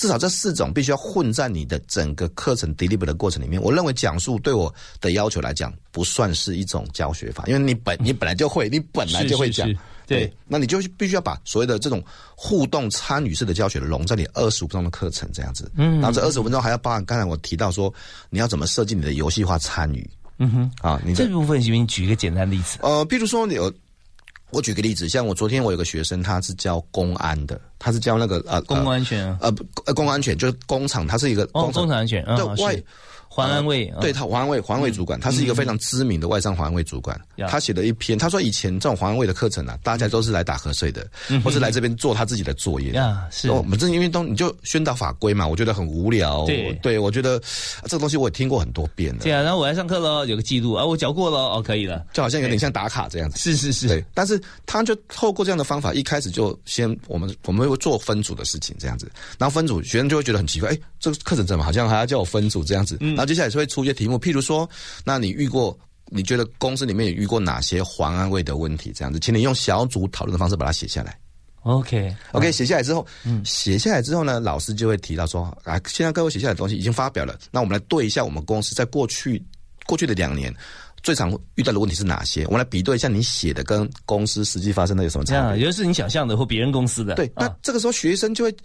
[0.00, 3.60] 至少这四种必须要混在你的整个课程 deliver 的过程里面。
[3.60, 9.70] 我认为讲述对我的要求来讲不算是一种教学法，因为你本 你本来就会，你本来就会讲。
[10.06, 12.02] 对，那你就必须要把所谓的这种
[12.34, 17.92] 互动参与式的教学融在你二十五分钟的课程这样子，嗯，然后这二十五分钟还要包含刚才我提到说
[18.30, 21.86] 你要怎么设计你的游戏化参与，嗯哼，啊，你这部分行不行？
[21.86, 23.70] 举一个简单例子，呃，比如说你有，
[24.52, 29.54] 我举个例子，像我昨天我有个学生，他是教公安的，他是教那个呃公共安全，呃
[29.86, 32.82] 呃公安全就是工厂，他是一个工工厂安全，对外。
[33.32, 37.18] 环安卫，对他环安卫，环安卫主管，他是一个非常知名的外商环安卫主管。
[37.48, 41.06] 他写了一篇，他说以前这种环安卫的课程啊，大家都是来打瞌睡的，
[41.44, 42.90] 或是来这边做他自己的作业。
[42.98, 43.48] 啊，是。
[43.52, 46.44] 我们这因为都你就宣导法规嘛，我觉得很无聊。
[46.44, 47.40] 对，对我觉得
[47.84, 49.20] 这个东西我也听过很多遍了。
[49.22, 53.38] 对啊，然后我来上课了，有个记录啊，我教过了，哦，可以了，就好像有点像打卡这样子。
[53.38, 53.86] 是是是。
[53.86, 59.08] 对，但是他就透过这样的方法，一开始就先我们我们会做分组的事情这样子，
[59.38, 62.98] 然后分组学生就会觉得很奇怪，哎，这个课程怎么好像还要叫我分组这样子？
[63.20, 63.90] 然后接下来是会出一些。
[63.92, 64.66] 题目，譬如说，
[65.04, 65.78] 那你遇过？
[66.12, 68.92] 你觉得公司里面有遇过哪些环安卫的问题？
[68.94, 71.16] 这样子，请你用小组讨论的方式把它写下来。
[71.64, 79.40] OK，OK，写下来之后，嗯，写下来之后呢，老师就会提到说，啊，现在各位写下来的东西已经发表了，那我们来对一下我们公司在过去
[79.84, 80.52] 过去的两年
[81.02, 82.44] 最常遇到的问题是哪些？
[82.46, 85.60] 我们来比对一下你写的跟公司实际发生的有什么差别？
[85.60, 87.14] 也就是你想象的或别人公司的。
[87.14, 88.56] 对，那这个时候学生就会。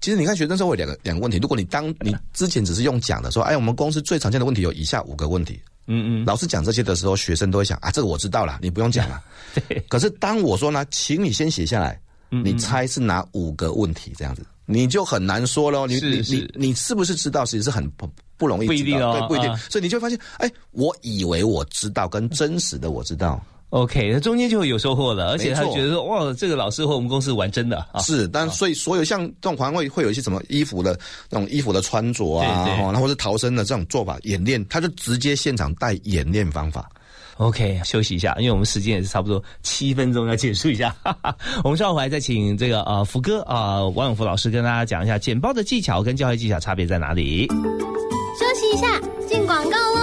[0.00, 1.36] 其实你看，学生时候有两个两个问题。
[1.38, 5.60] 如果你当你之前只是用讲的说，哎，我们公司最常见的问题有以下五个问题。
[5.86, 6.24] 嗯嗯。
[6.24, 9.22] 老师讲这些的时候，学生都会想啊，这个我知道了，你不用讲了。
[9.68, 9.78] 对。
[9.88, 14.14] 可是当我说呢，请你先写下来，你猜是哪五个问题？
[14.16, 15.86] 这样子你就很难说喽。
[15.86, 17.44] 你你你你是不是知道？
[17.44, 18.66] 其实是很不不容易。
[18.66, 19.18] 不一定哦。
[19.18, 19.54] 对，不一定。
[19.68, 23.44] 所以你就会发现，哎，我以为我知道，跟真实的我知道。
[23.70, 28.00] OK，那中间就会有收获了，而且他觉得说哇，这个老师和我们公司玩真的啊。
[28.00, 30.98] 是，但所以所有像这种环会会有一些什么衣服的
[31.30, 36.90] 那种衣服的穿着啊，然后或者逃生的这种做法演练，他就直接现场带演练方法。
[37.36, 40.94] OK，休息一下，因为我们时间也是差不多七分钟要结束一下。
[41.62, 47.46] 我们稍后回来再请这个呃福哥啊王永福老师跟大家讲一下简报的技巧跟教学技巧差别在哪里。
[47.46, 49.99] 休息一下，进广告喽。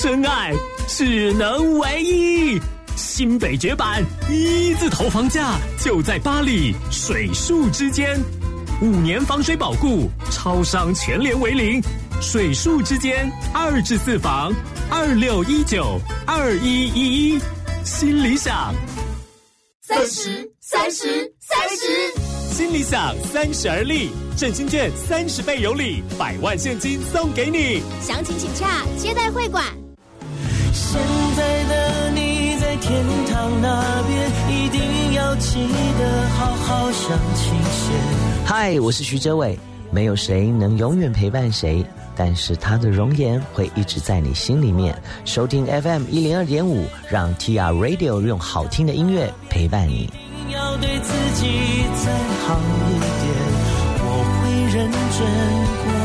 [0.00, 0.54] 真爱
[0.86, 2.56] 只能唯一，
[2.94, 8.16] 新北绝版一字头房价就在巴黎水树之间，
[8.80, 11.82] 五年防水保固，超商全联为零，
[12.22, 14.54] 水树之间二至四房。
[14.88, 17.40] 二六一九二一一一，
[17.84, 18.72] 新理想
[19.82, 27.82] 三十三十三十，新理想三十而立，振兴券三十倍有礼，百万现金送给你。
[28.00, 29.64] 详情请洽接待会馆。
[30.78, 30.96] 现
[31.36, 35.58] 在的你在天堂那边，一定要记
[35.98, 37.92] 得好好向前行。
[38.46, 39.58] 嗨，我是徐哲伟，
[39.90, 41.84] 没有谁能永远陪伴谁。
[42.14, 44.96] 但是他的容颜会一直在你心里面。
[45.24, 50.08] 收听 FM 一零二点五，让 TR Radio 用好听的音乐陪伴你。
[50.52, 51.46] 要对自己
[52.04, 52.12] 再
[52.46, 52.58] 好
[52.88, 53.34] 一点，
[54.00, 55.97] 我会认真。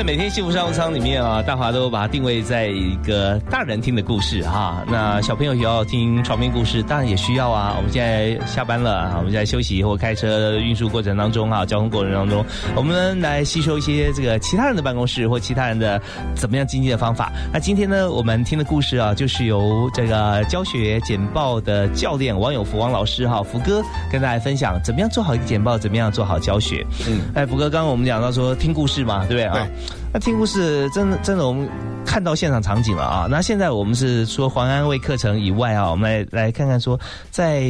[0.00, 4.82] 在每天幸福商务舱里面啊，大华都把它定位在一个大人听的故事哈。
[4.88, 7.74] 那小朋友也要听床边故事，当然也需要啊。
[7.76, 12.42] 我们现在下班了，我们在休息或开车运输过程当中啊，交通过程当中，
[12.74, 16.00] 我们来吸收一些这个其他人的办公室或其他人的
[16.34, 17.30] 怎么样经济的方法。
[17.52, 26.86] 那今天呢，我们听的故事啊，就是由这个教学简报的教练王永福王老师哈，福哥跟大家分享怎么样做好一个简报，怎么样做好教学。
[27.06, 29.68] 嗯，哎，福哥，刚刚我们讲到说听故事嘛，对不对啊？
[30.12, 31.68] 那听故事真的真的，我们
[32.04, 33.26] 看到现场场景了啊！
[33.30, 36.98] 那现在我们是说黄安卫课程以外啊，我们来来看看说
[37.30, 37.62] 在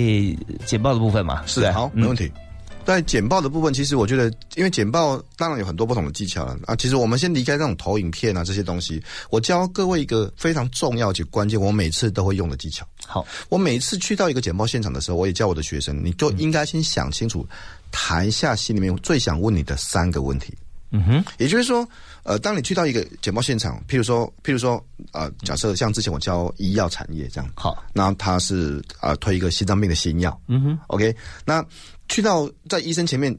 [0.65, 1.43] 简报的部分嘛。
[1.47, 2.31] 是好，没问题。
[2.83, 6.75] 在简报的部分，其实我觉得，因为简报当然有很多不同的技巧了啊。
[6.75, 12.85] 其实我们先离开这种投影片啊这些东西，我教各位一个非常重要且关键，我每次都会用的技巧。
[13.07, 17.47] 好，我每次去到一个简报现场的时候，我也教我的学生，你就应该先想清楚
[17.93, 20.53] 台下心里面最想问你的三个问题。
[20.91, 21.87] 嗯哼，也就是说。
[22.23, 31.15] 呃，当你去到一个简报现场，譬如说，譬如说，呃，假设像之前我教医药产业这样，好，那他是啊推一个心脏病的新药，嗯哼，OK，
[31.45, 31.65] 那
[32.09, 33.37] 去到在医生前面，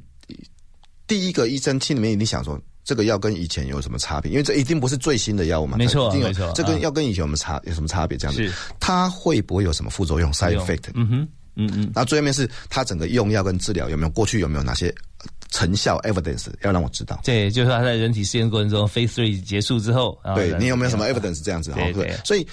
[1.07, 4.31] 第一个医生心里面一定想说，这个药跟以前有什么差别？
[4.31, 8.17] 因为这一定不是最新的药物嘛，没错，没错，这跟药跟以前有什么差有什么差别？
[8.17, 10.89] 这样子，它会不会有什么副作用？side effect？
[10.95, 14.93] 嗯哼，嗯嗯，那最后面是它整个用药跟治疗有没有过去有没有哪些？
[15.51, 21.71] 成效 evidence 要让我知道，对，就是他在人体试验过程中，phase three 结束之后，对你有没有什么 evidence 这样子？
[21.73, 22.15] 对对。
[22.23, 22.47] 所以，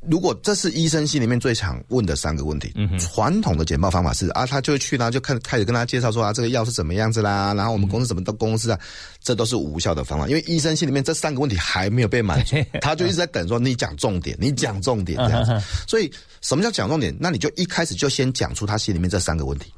[0.00, 8.80] 如果这是医生心里面最常问的三个问题，嗯传统的简报方法是啊，他就去呢，就看开始跟他介绍说啊，这个药是怎么样子啦，然后我们公司怎么的公司啊，
[9.22, 15.52] 这都是无效的方法，因为医生心里面这三个问题还没有被满足，他就一直在等说你讲重点，你讲重点这样子。
[15.86, 16.10] 所以，
[16.40, 17.14] 什么叫讲重点？
[17.20, 19.70] 那你就一开始就先讲出他心里面这三个问题。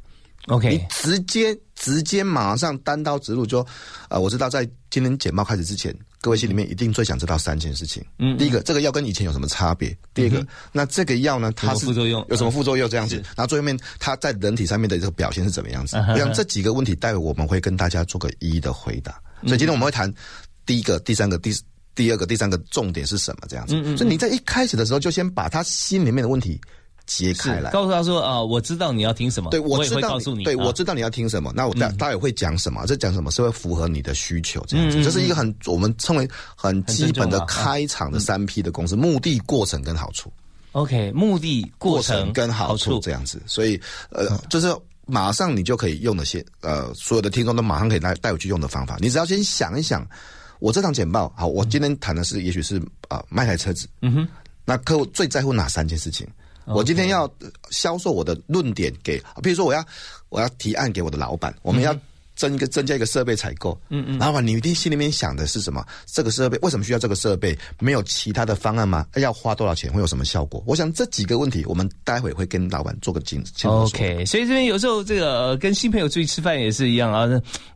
[0.47, 3.67] OK，你直接直接马上单刀直入，就，
[4.09, 8.05] 呃，我知道在今天简报开始之前，各位心里面一定最想知道三件事情。
[8.19, 9.97] 嗯，第一个，这个药跟以前有什么差别？
[10.15, 12.89] 第二个，那这个药呢，它是副作用有什么副作用？
[12.89, 15.97] 这样子，然后最后面它在人体上面的这个表现是怎么样子？
[15.97, 19.21] 我想这几个问题，待会我们会跟大家做个一一的回答。
[19.43, 20.13] 所以今天我们会谈
[20.65, 21.53] 第一个、第三个、第
[21.97, 23.47] 第二个、第三个重点是什么？
[23.49, 23.75] 这样子。
[23.97, 26.61] 所以你在一开始的时候就先把他心里面的问题。
[27.07, 31.53] 揭开来，告诉他说啊，我知道你要听什么，对我知道，诉你，对我知道你要听什么。
[31.55, 32.85] 那我大大也会讲什么？
[32.87, 34.65] 这讲什么是会符合你的需求？
[34.67, 40.33] 这样子，这是一个很我们称为很基本的开场的三 P 的公司，目的、过程跟好处。
[40.73, 43.81] OK，目的、过程跟好处这样子，所以
[44.11, 44.75] 呃，就是
[45.07, 48.99] 马上你就可以用的些呃，所有的听众都马上可以带带我去用的方法。
[49.01, 50.07] 你只要先想一想，
[50.59, 54.29] 我这场简报好，我今天谈的是，也许是啊，卖台车子，嗯哼，
[54.65, 56.27] 那客户最在乎哪三件事情？
[56.67, 57.31] 我今天要
[57.71, 59.85] 销售我的论点给，比如说我要
[60.29, 61.97] 我要提案给我的老板，我们要
[62.37, 65.85] 增一个增加一个设备采购，嗯嗯，老板，你一定心里面想的是什么？
[66.05, 67.59] 这个设备为什么需要这个设备？
[67.81, 69.07] 没有其他的方案吗？
[69.17, 69.91] 要花多少钱？
[69.91, 70.63] 会有什么效果？
[70.67, 73.85] 我想这几个问题，我们待会会跟老板做个清清楚。
[73.85, 77.27] OK，所以这边有时候这个跟新朋友出去吃饭也是一样啊。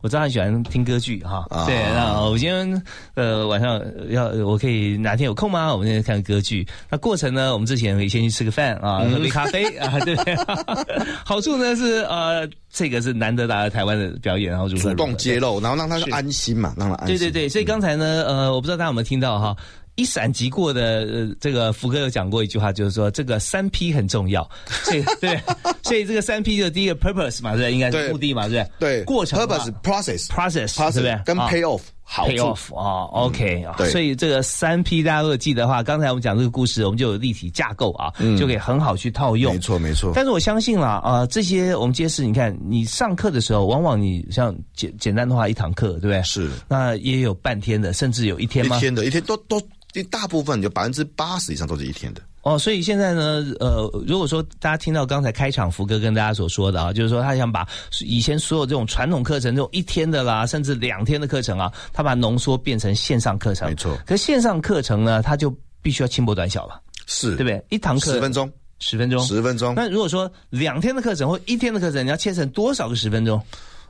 [0.01, 2.83] 我知道他喜欢听歌剧哈，对，那我今天
[3.15, 5.73] 呃晚上要我可以哪天有空吗？
[5.73, 6.67] 我们今天看歌剧。
[6.89, 10.35] 那过程呢，我们之前可以先去吃个饭啊，喝杯咖啡啊，对不对？
[11.25, 12.47] 好处呢是呃。
[12.73, 17.17] 这个是难得来台湾的表演，然后就主动揭露，然后让他安心嘛，让他安心。
[17.17, 19.55] 对对对，所以刚才呢，呃，我不知道大家有没有听到哈，
[19.95, 24.47] 一闪即过的呃，这个福哥有讲过一句话，就是说这个三 P 很重要，
[24.83, 25.39] 所以对，
[25.83, 27.71] 所以这个三 P 就第一个 purpose 嘛，对？
[27.73, 28.97] 应该是目的嘛，对不对？
[28.97, 31.21] 对，过程 purpose process process，对不对？
[31.25, 31.81] 跟 pay off。
[32.11, 39.53] Pay off 啊，OK 啊，所以这个三 P 大家都记得话，刚才我们讲这个故事，我们就有立体架构啊，就可以很好去套用。
[39.53, 40.11] 没错没错。
[40.13, 46.21] 但是我相信啦，啊，这些我们揭示，你看你上课的时候，往往你像简简单的话，一堂课，对不对？
[46.23, 46.49] 是。
[46.67, 48.77] 那也有半天的，甚至有一天吗？
[48.77, 49.61] 一天的，一天都都，
[50.09, 52.21] 大部分就百分之八十以上都是一天的。
[52.43, 57.67] 哦，所以现在呢，呃，如果说大家听到刚才开场福哥跟大家所说的啊，就是说他想把
[57.99, 63.69] 以前所有这种传统课程，这种一天的啦，甚至两天的课程啊，他把浓缩变成线上课程。
[63.69, 63.95] 没错。
[64.07, 67.63] 可线上课程呢，他就必须要轻薄短小了，是对不对？
[67.69, 69.75] 一堂课十分钟，十分钟，十分钟。
[69.75, 73.39] 那如果说两天的课程或一天的课程，你要切成多少个十分钟？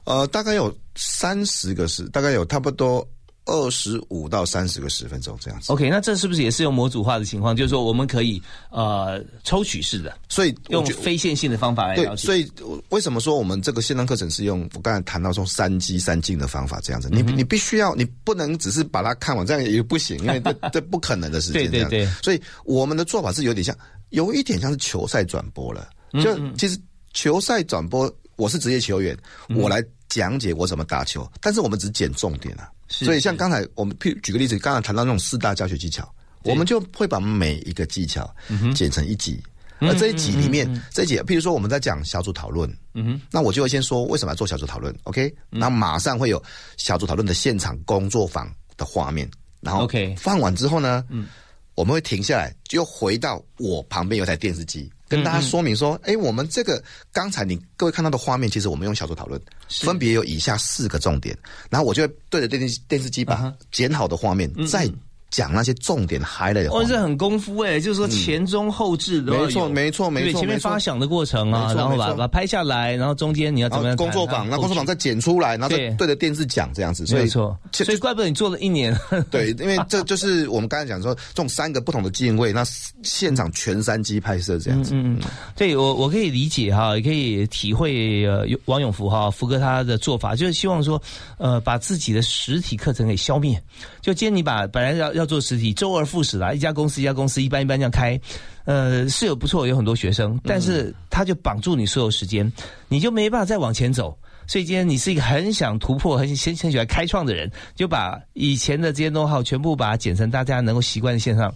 [0.04, 3.08] 呃，大概有三十个是，大概有差不多。
[3.46, 5.72] 二十五到三十个十分钟这样子。
[5.72, 7.56] OK，那这是不是也是用模组化的情况？
[7.56, 12.26] 就是说我们可以呃抽取式的，所以用非线性的方法来了解。
[12.26, 12.50] 所以
[12.90, 17.10] 为什么说我们这个线上课程是用我刚才谈到说三机三进的方法这样子？
[17.12, 21.54] 你你必须要，你不能只是把它看完，这样也不行，因为这 这不可能的事情。
[21.54, 22.08] 对对对。
[22.22, 23.76] 所以我们的做法是有点像，
[24.10, 25.90] 有一点像是球赛转播了。
[26.22, 26.78] 就其实
[27.14, 29.18] 球赛转播，我是职业球员，
[29.56, 32.70] 我来讲解我怎么打球，但是我们只捡重点啊。
[32.92, 36.14] 所以，像刚才我们譬举个例子，刚才谈到那种四大教学技巧，
[36.44, 38.30] 我们就会把每一个技巧
[38.76, 39.42] 剪成一集，
[39.80, 45.34] 而这一集里面，这一集，譬如说我们在讲小组讨论，嗯哼，那我就会先说为什么要做小组讨论，OK？
[45.50, 46.42] 那马上会有
[46.78, 49.30] 小组讨论的现场工作坊的画面，
[49.62, 51.28] 然后 OK 放完之后呢，嗯，
[51.76, 54.92] 我们会停下来，就回到我旁边有台电视机。
[55.12, 56.82] 跟大家说明说，哎，我们这个
[57.12, 61.38] 刚才你各位看到的画面，其实我们用小组讨论，分别有以下四个重点，
[61.70, 64.90] 然后我就对着电视电视机把剪好的画面再。
[65.32, 73.96] 讲那些重点 highlight 的话，哦，这很功夫哎，就是说前中后置的，没错没错没错，前面发响的过程啊，然后把把拍下来，然后中间你要怎么样？
[73.96, 78.96] 工作坊，那工作坊再剪出来，然后再对着电视讲这样子，没错，所以怪不得你做了一年。
[79.32, 82.64] 对，因为这就是我们刚才讲说，这种三个不同的机位，那
[83.02, 84.94] 现场全三机拍摄这样子。
[84.94, 85.20] 嗯嗯，
[85.56, 91.02] 对我我可以理解哈，也可以体会呃王永福哈福哥他的做法，就是希望说
[91.38, 93.62] 呃把自己的实体课程给消灭。
[94.02, 98.20] 就今天你把本来要要要做实体，周而复始啦，一家公司一家公司一般一般这样开，
[98.66, 102.52] 呃，是有不错，有很多学生，但是他就绑住你所有时间，
[102.88, 104.18] 你就没办法再往前走。
[104.48, 111.54] 所以今天你是一个很想突破、很很很喜欢开创的人，就把以前的这些弄好全部把它剪成大家能够习惯的线上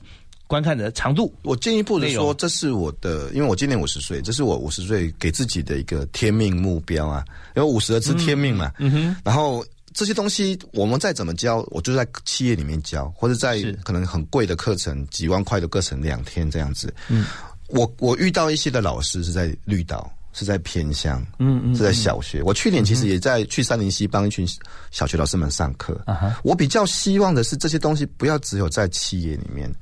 [0.47, 1.33] 观看的长度。
[1.41, 8.71] 我进一步的说，这是我的，因为我今年五十岁，这是我五十岁给自己的一个天命目标啊，因为五十而知天命嘛。
[8.77, 9.65] 嗯哼，然后。
[9.95, 16.93] 这些东西我们再怎么教，我就在企业里面教，或者在可能很贵的课程，几万块的课程两天这样子。
[17.07, 17.25] 嗯，
[17.69, 22.43] 我我遇到一些的老师是在绿岛，是在偏乡，嗯嗯，是在小学。
[22.43, 24.45] 我去年其实也在去三林溪帮一群
[24.91, 25.97] 小学老师们上课。
[26.05, 29.73] 啊哈，我比较希望的是这些东西不要只有在企业里面。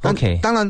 [0.00, 0.66] OK，当然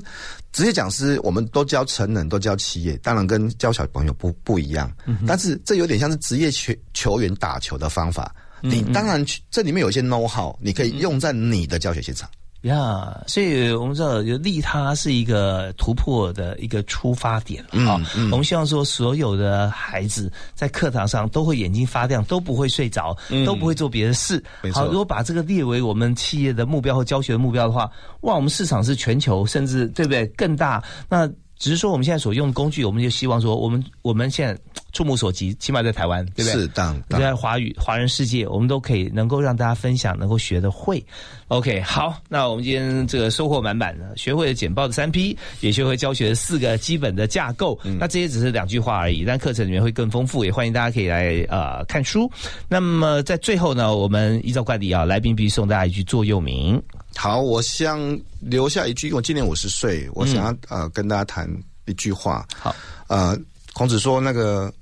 [0.51, 4.93] 职业讲师我们都教成人，都教企业，当然跟教小朋友不不一样。
[5.07, 8.35] 嗯，但是这有点像是职业球球员打球的方法。
[8.61, 12.29] 你当然，这里面有一些 know how，你可以用在你的教学现场。
[12.63, 18.01] 呀，所以我们知道，利他是一个突破的一个出发点啊。
[18.33, 24.43] 我们希望说，所有的孩子在课堂上都会眼睛发亮，都不会睡着，都不会做别的事。
[24.73, 27.89] 好，如果把这个列为我们企业的目标和教学的目标的话，
[28.23, 30.83] 哇，我们市场是全球，甚至对不对更大？
[31.09, 31.31] 那。
[31.59, 34.61] 只是说我们现在所用的工具，我们就希望说，我们我们现在
[34.93, 36.53] 触目所及，起码在台湾，对不对？
[36.53, 41.05] 是当在华语华人世界，我们都可以能够让大家分享，能够学得会。
[41.49, 47.79] OK，好，那我们今天这个收获满满的，学会了简报的三 P，也学会教学的四个基本的架构。
[47.99, 52.31] 那这些只是两句话而已，但课程里面会更丰富，也欢迎大家可以来呃看书。
[52.69, 56.81] 那么在最后呢，我们依照惯例啊，来宾必须送大家一句座右铭。
[57.19, 57.99] 好，我想
[58.39, 59.13] 留下一句。
[59.13, 61.51] 我今年五十岁，我想要呃跟大家谈
[61.87, 62.47] 一句话。
[62.57, 62.73] 好，
[63.09, 63.37] 呃，
[63.73, 64.73] 孔子说那个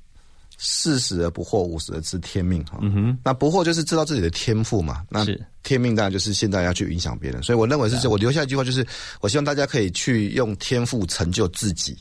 [0.58, 2.76] 四十而不惑，五十而知天命哈。
[2.82, 5.02] 嗯哼，那不惑就是知道自己的天赋嘛。
[5.08, 5.24] 那
[5.62, 7.42] 天命当然就是现在要去影响别人。
[7.42, 8.86] 所以我认为是这，我留下一句话就是，
[9.22, 11.96] 我希望大家可以去用天赋成就自己，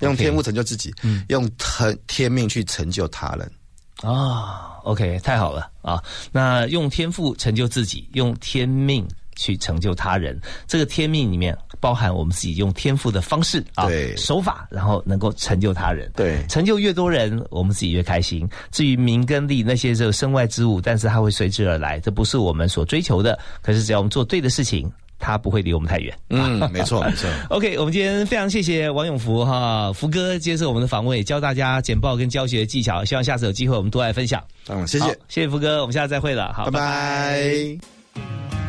[0.00, 3.52] 用天赋成就自己，嗯用天天命去成就他人。
[4.00, 6.02] 啊，OK，太好了啊！
[6.32, 9.06] 那用天赋成就自己，用天命。
[9.42, 16.08] 去成就他人，这个天命里面包含我们自己用天赋的方式啊，手法，然后能够成就他人。
[16.14, 18.48] 对，成就越多人，我们自己越开心。
[18.70, 23.36] 至于名跟利那些这身外之物，但是它会随之而来，这不是我们所追求的。
[23.60, 26.16] 可是只要我们做对的事情，它不会离我们太远。
[26.30, 27.28] 嗯， 没错没错。
[27.50, 33.04] OK，我们今天非常谢谢王永福哈福哥接受我们的访问，教大家简报跟教学技巧。
[33.04, 34.42] 希望下次有机会我们多来分享。
[34.68, 36.52] 嗯，谢谢谢谢福哥，我们下次再会了。
[36.52, 38.61] 好，拜拜。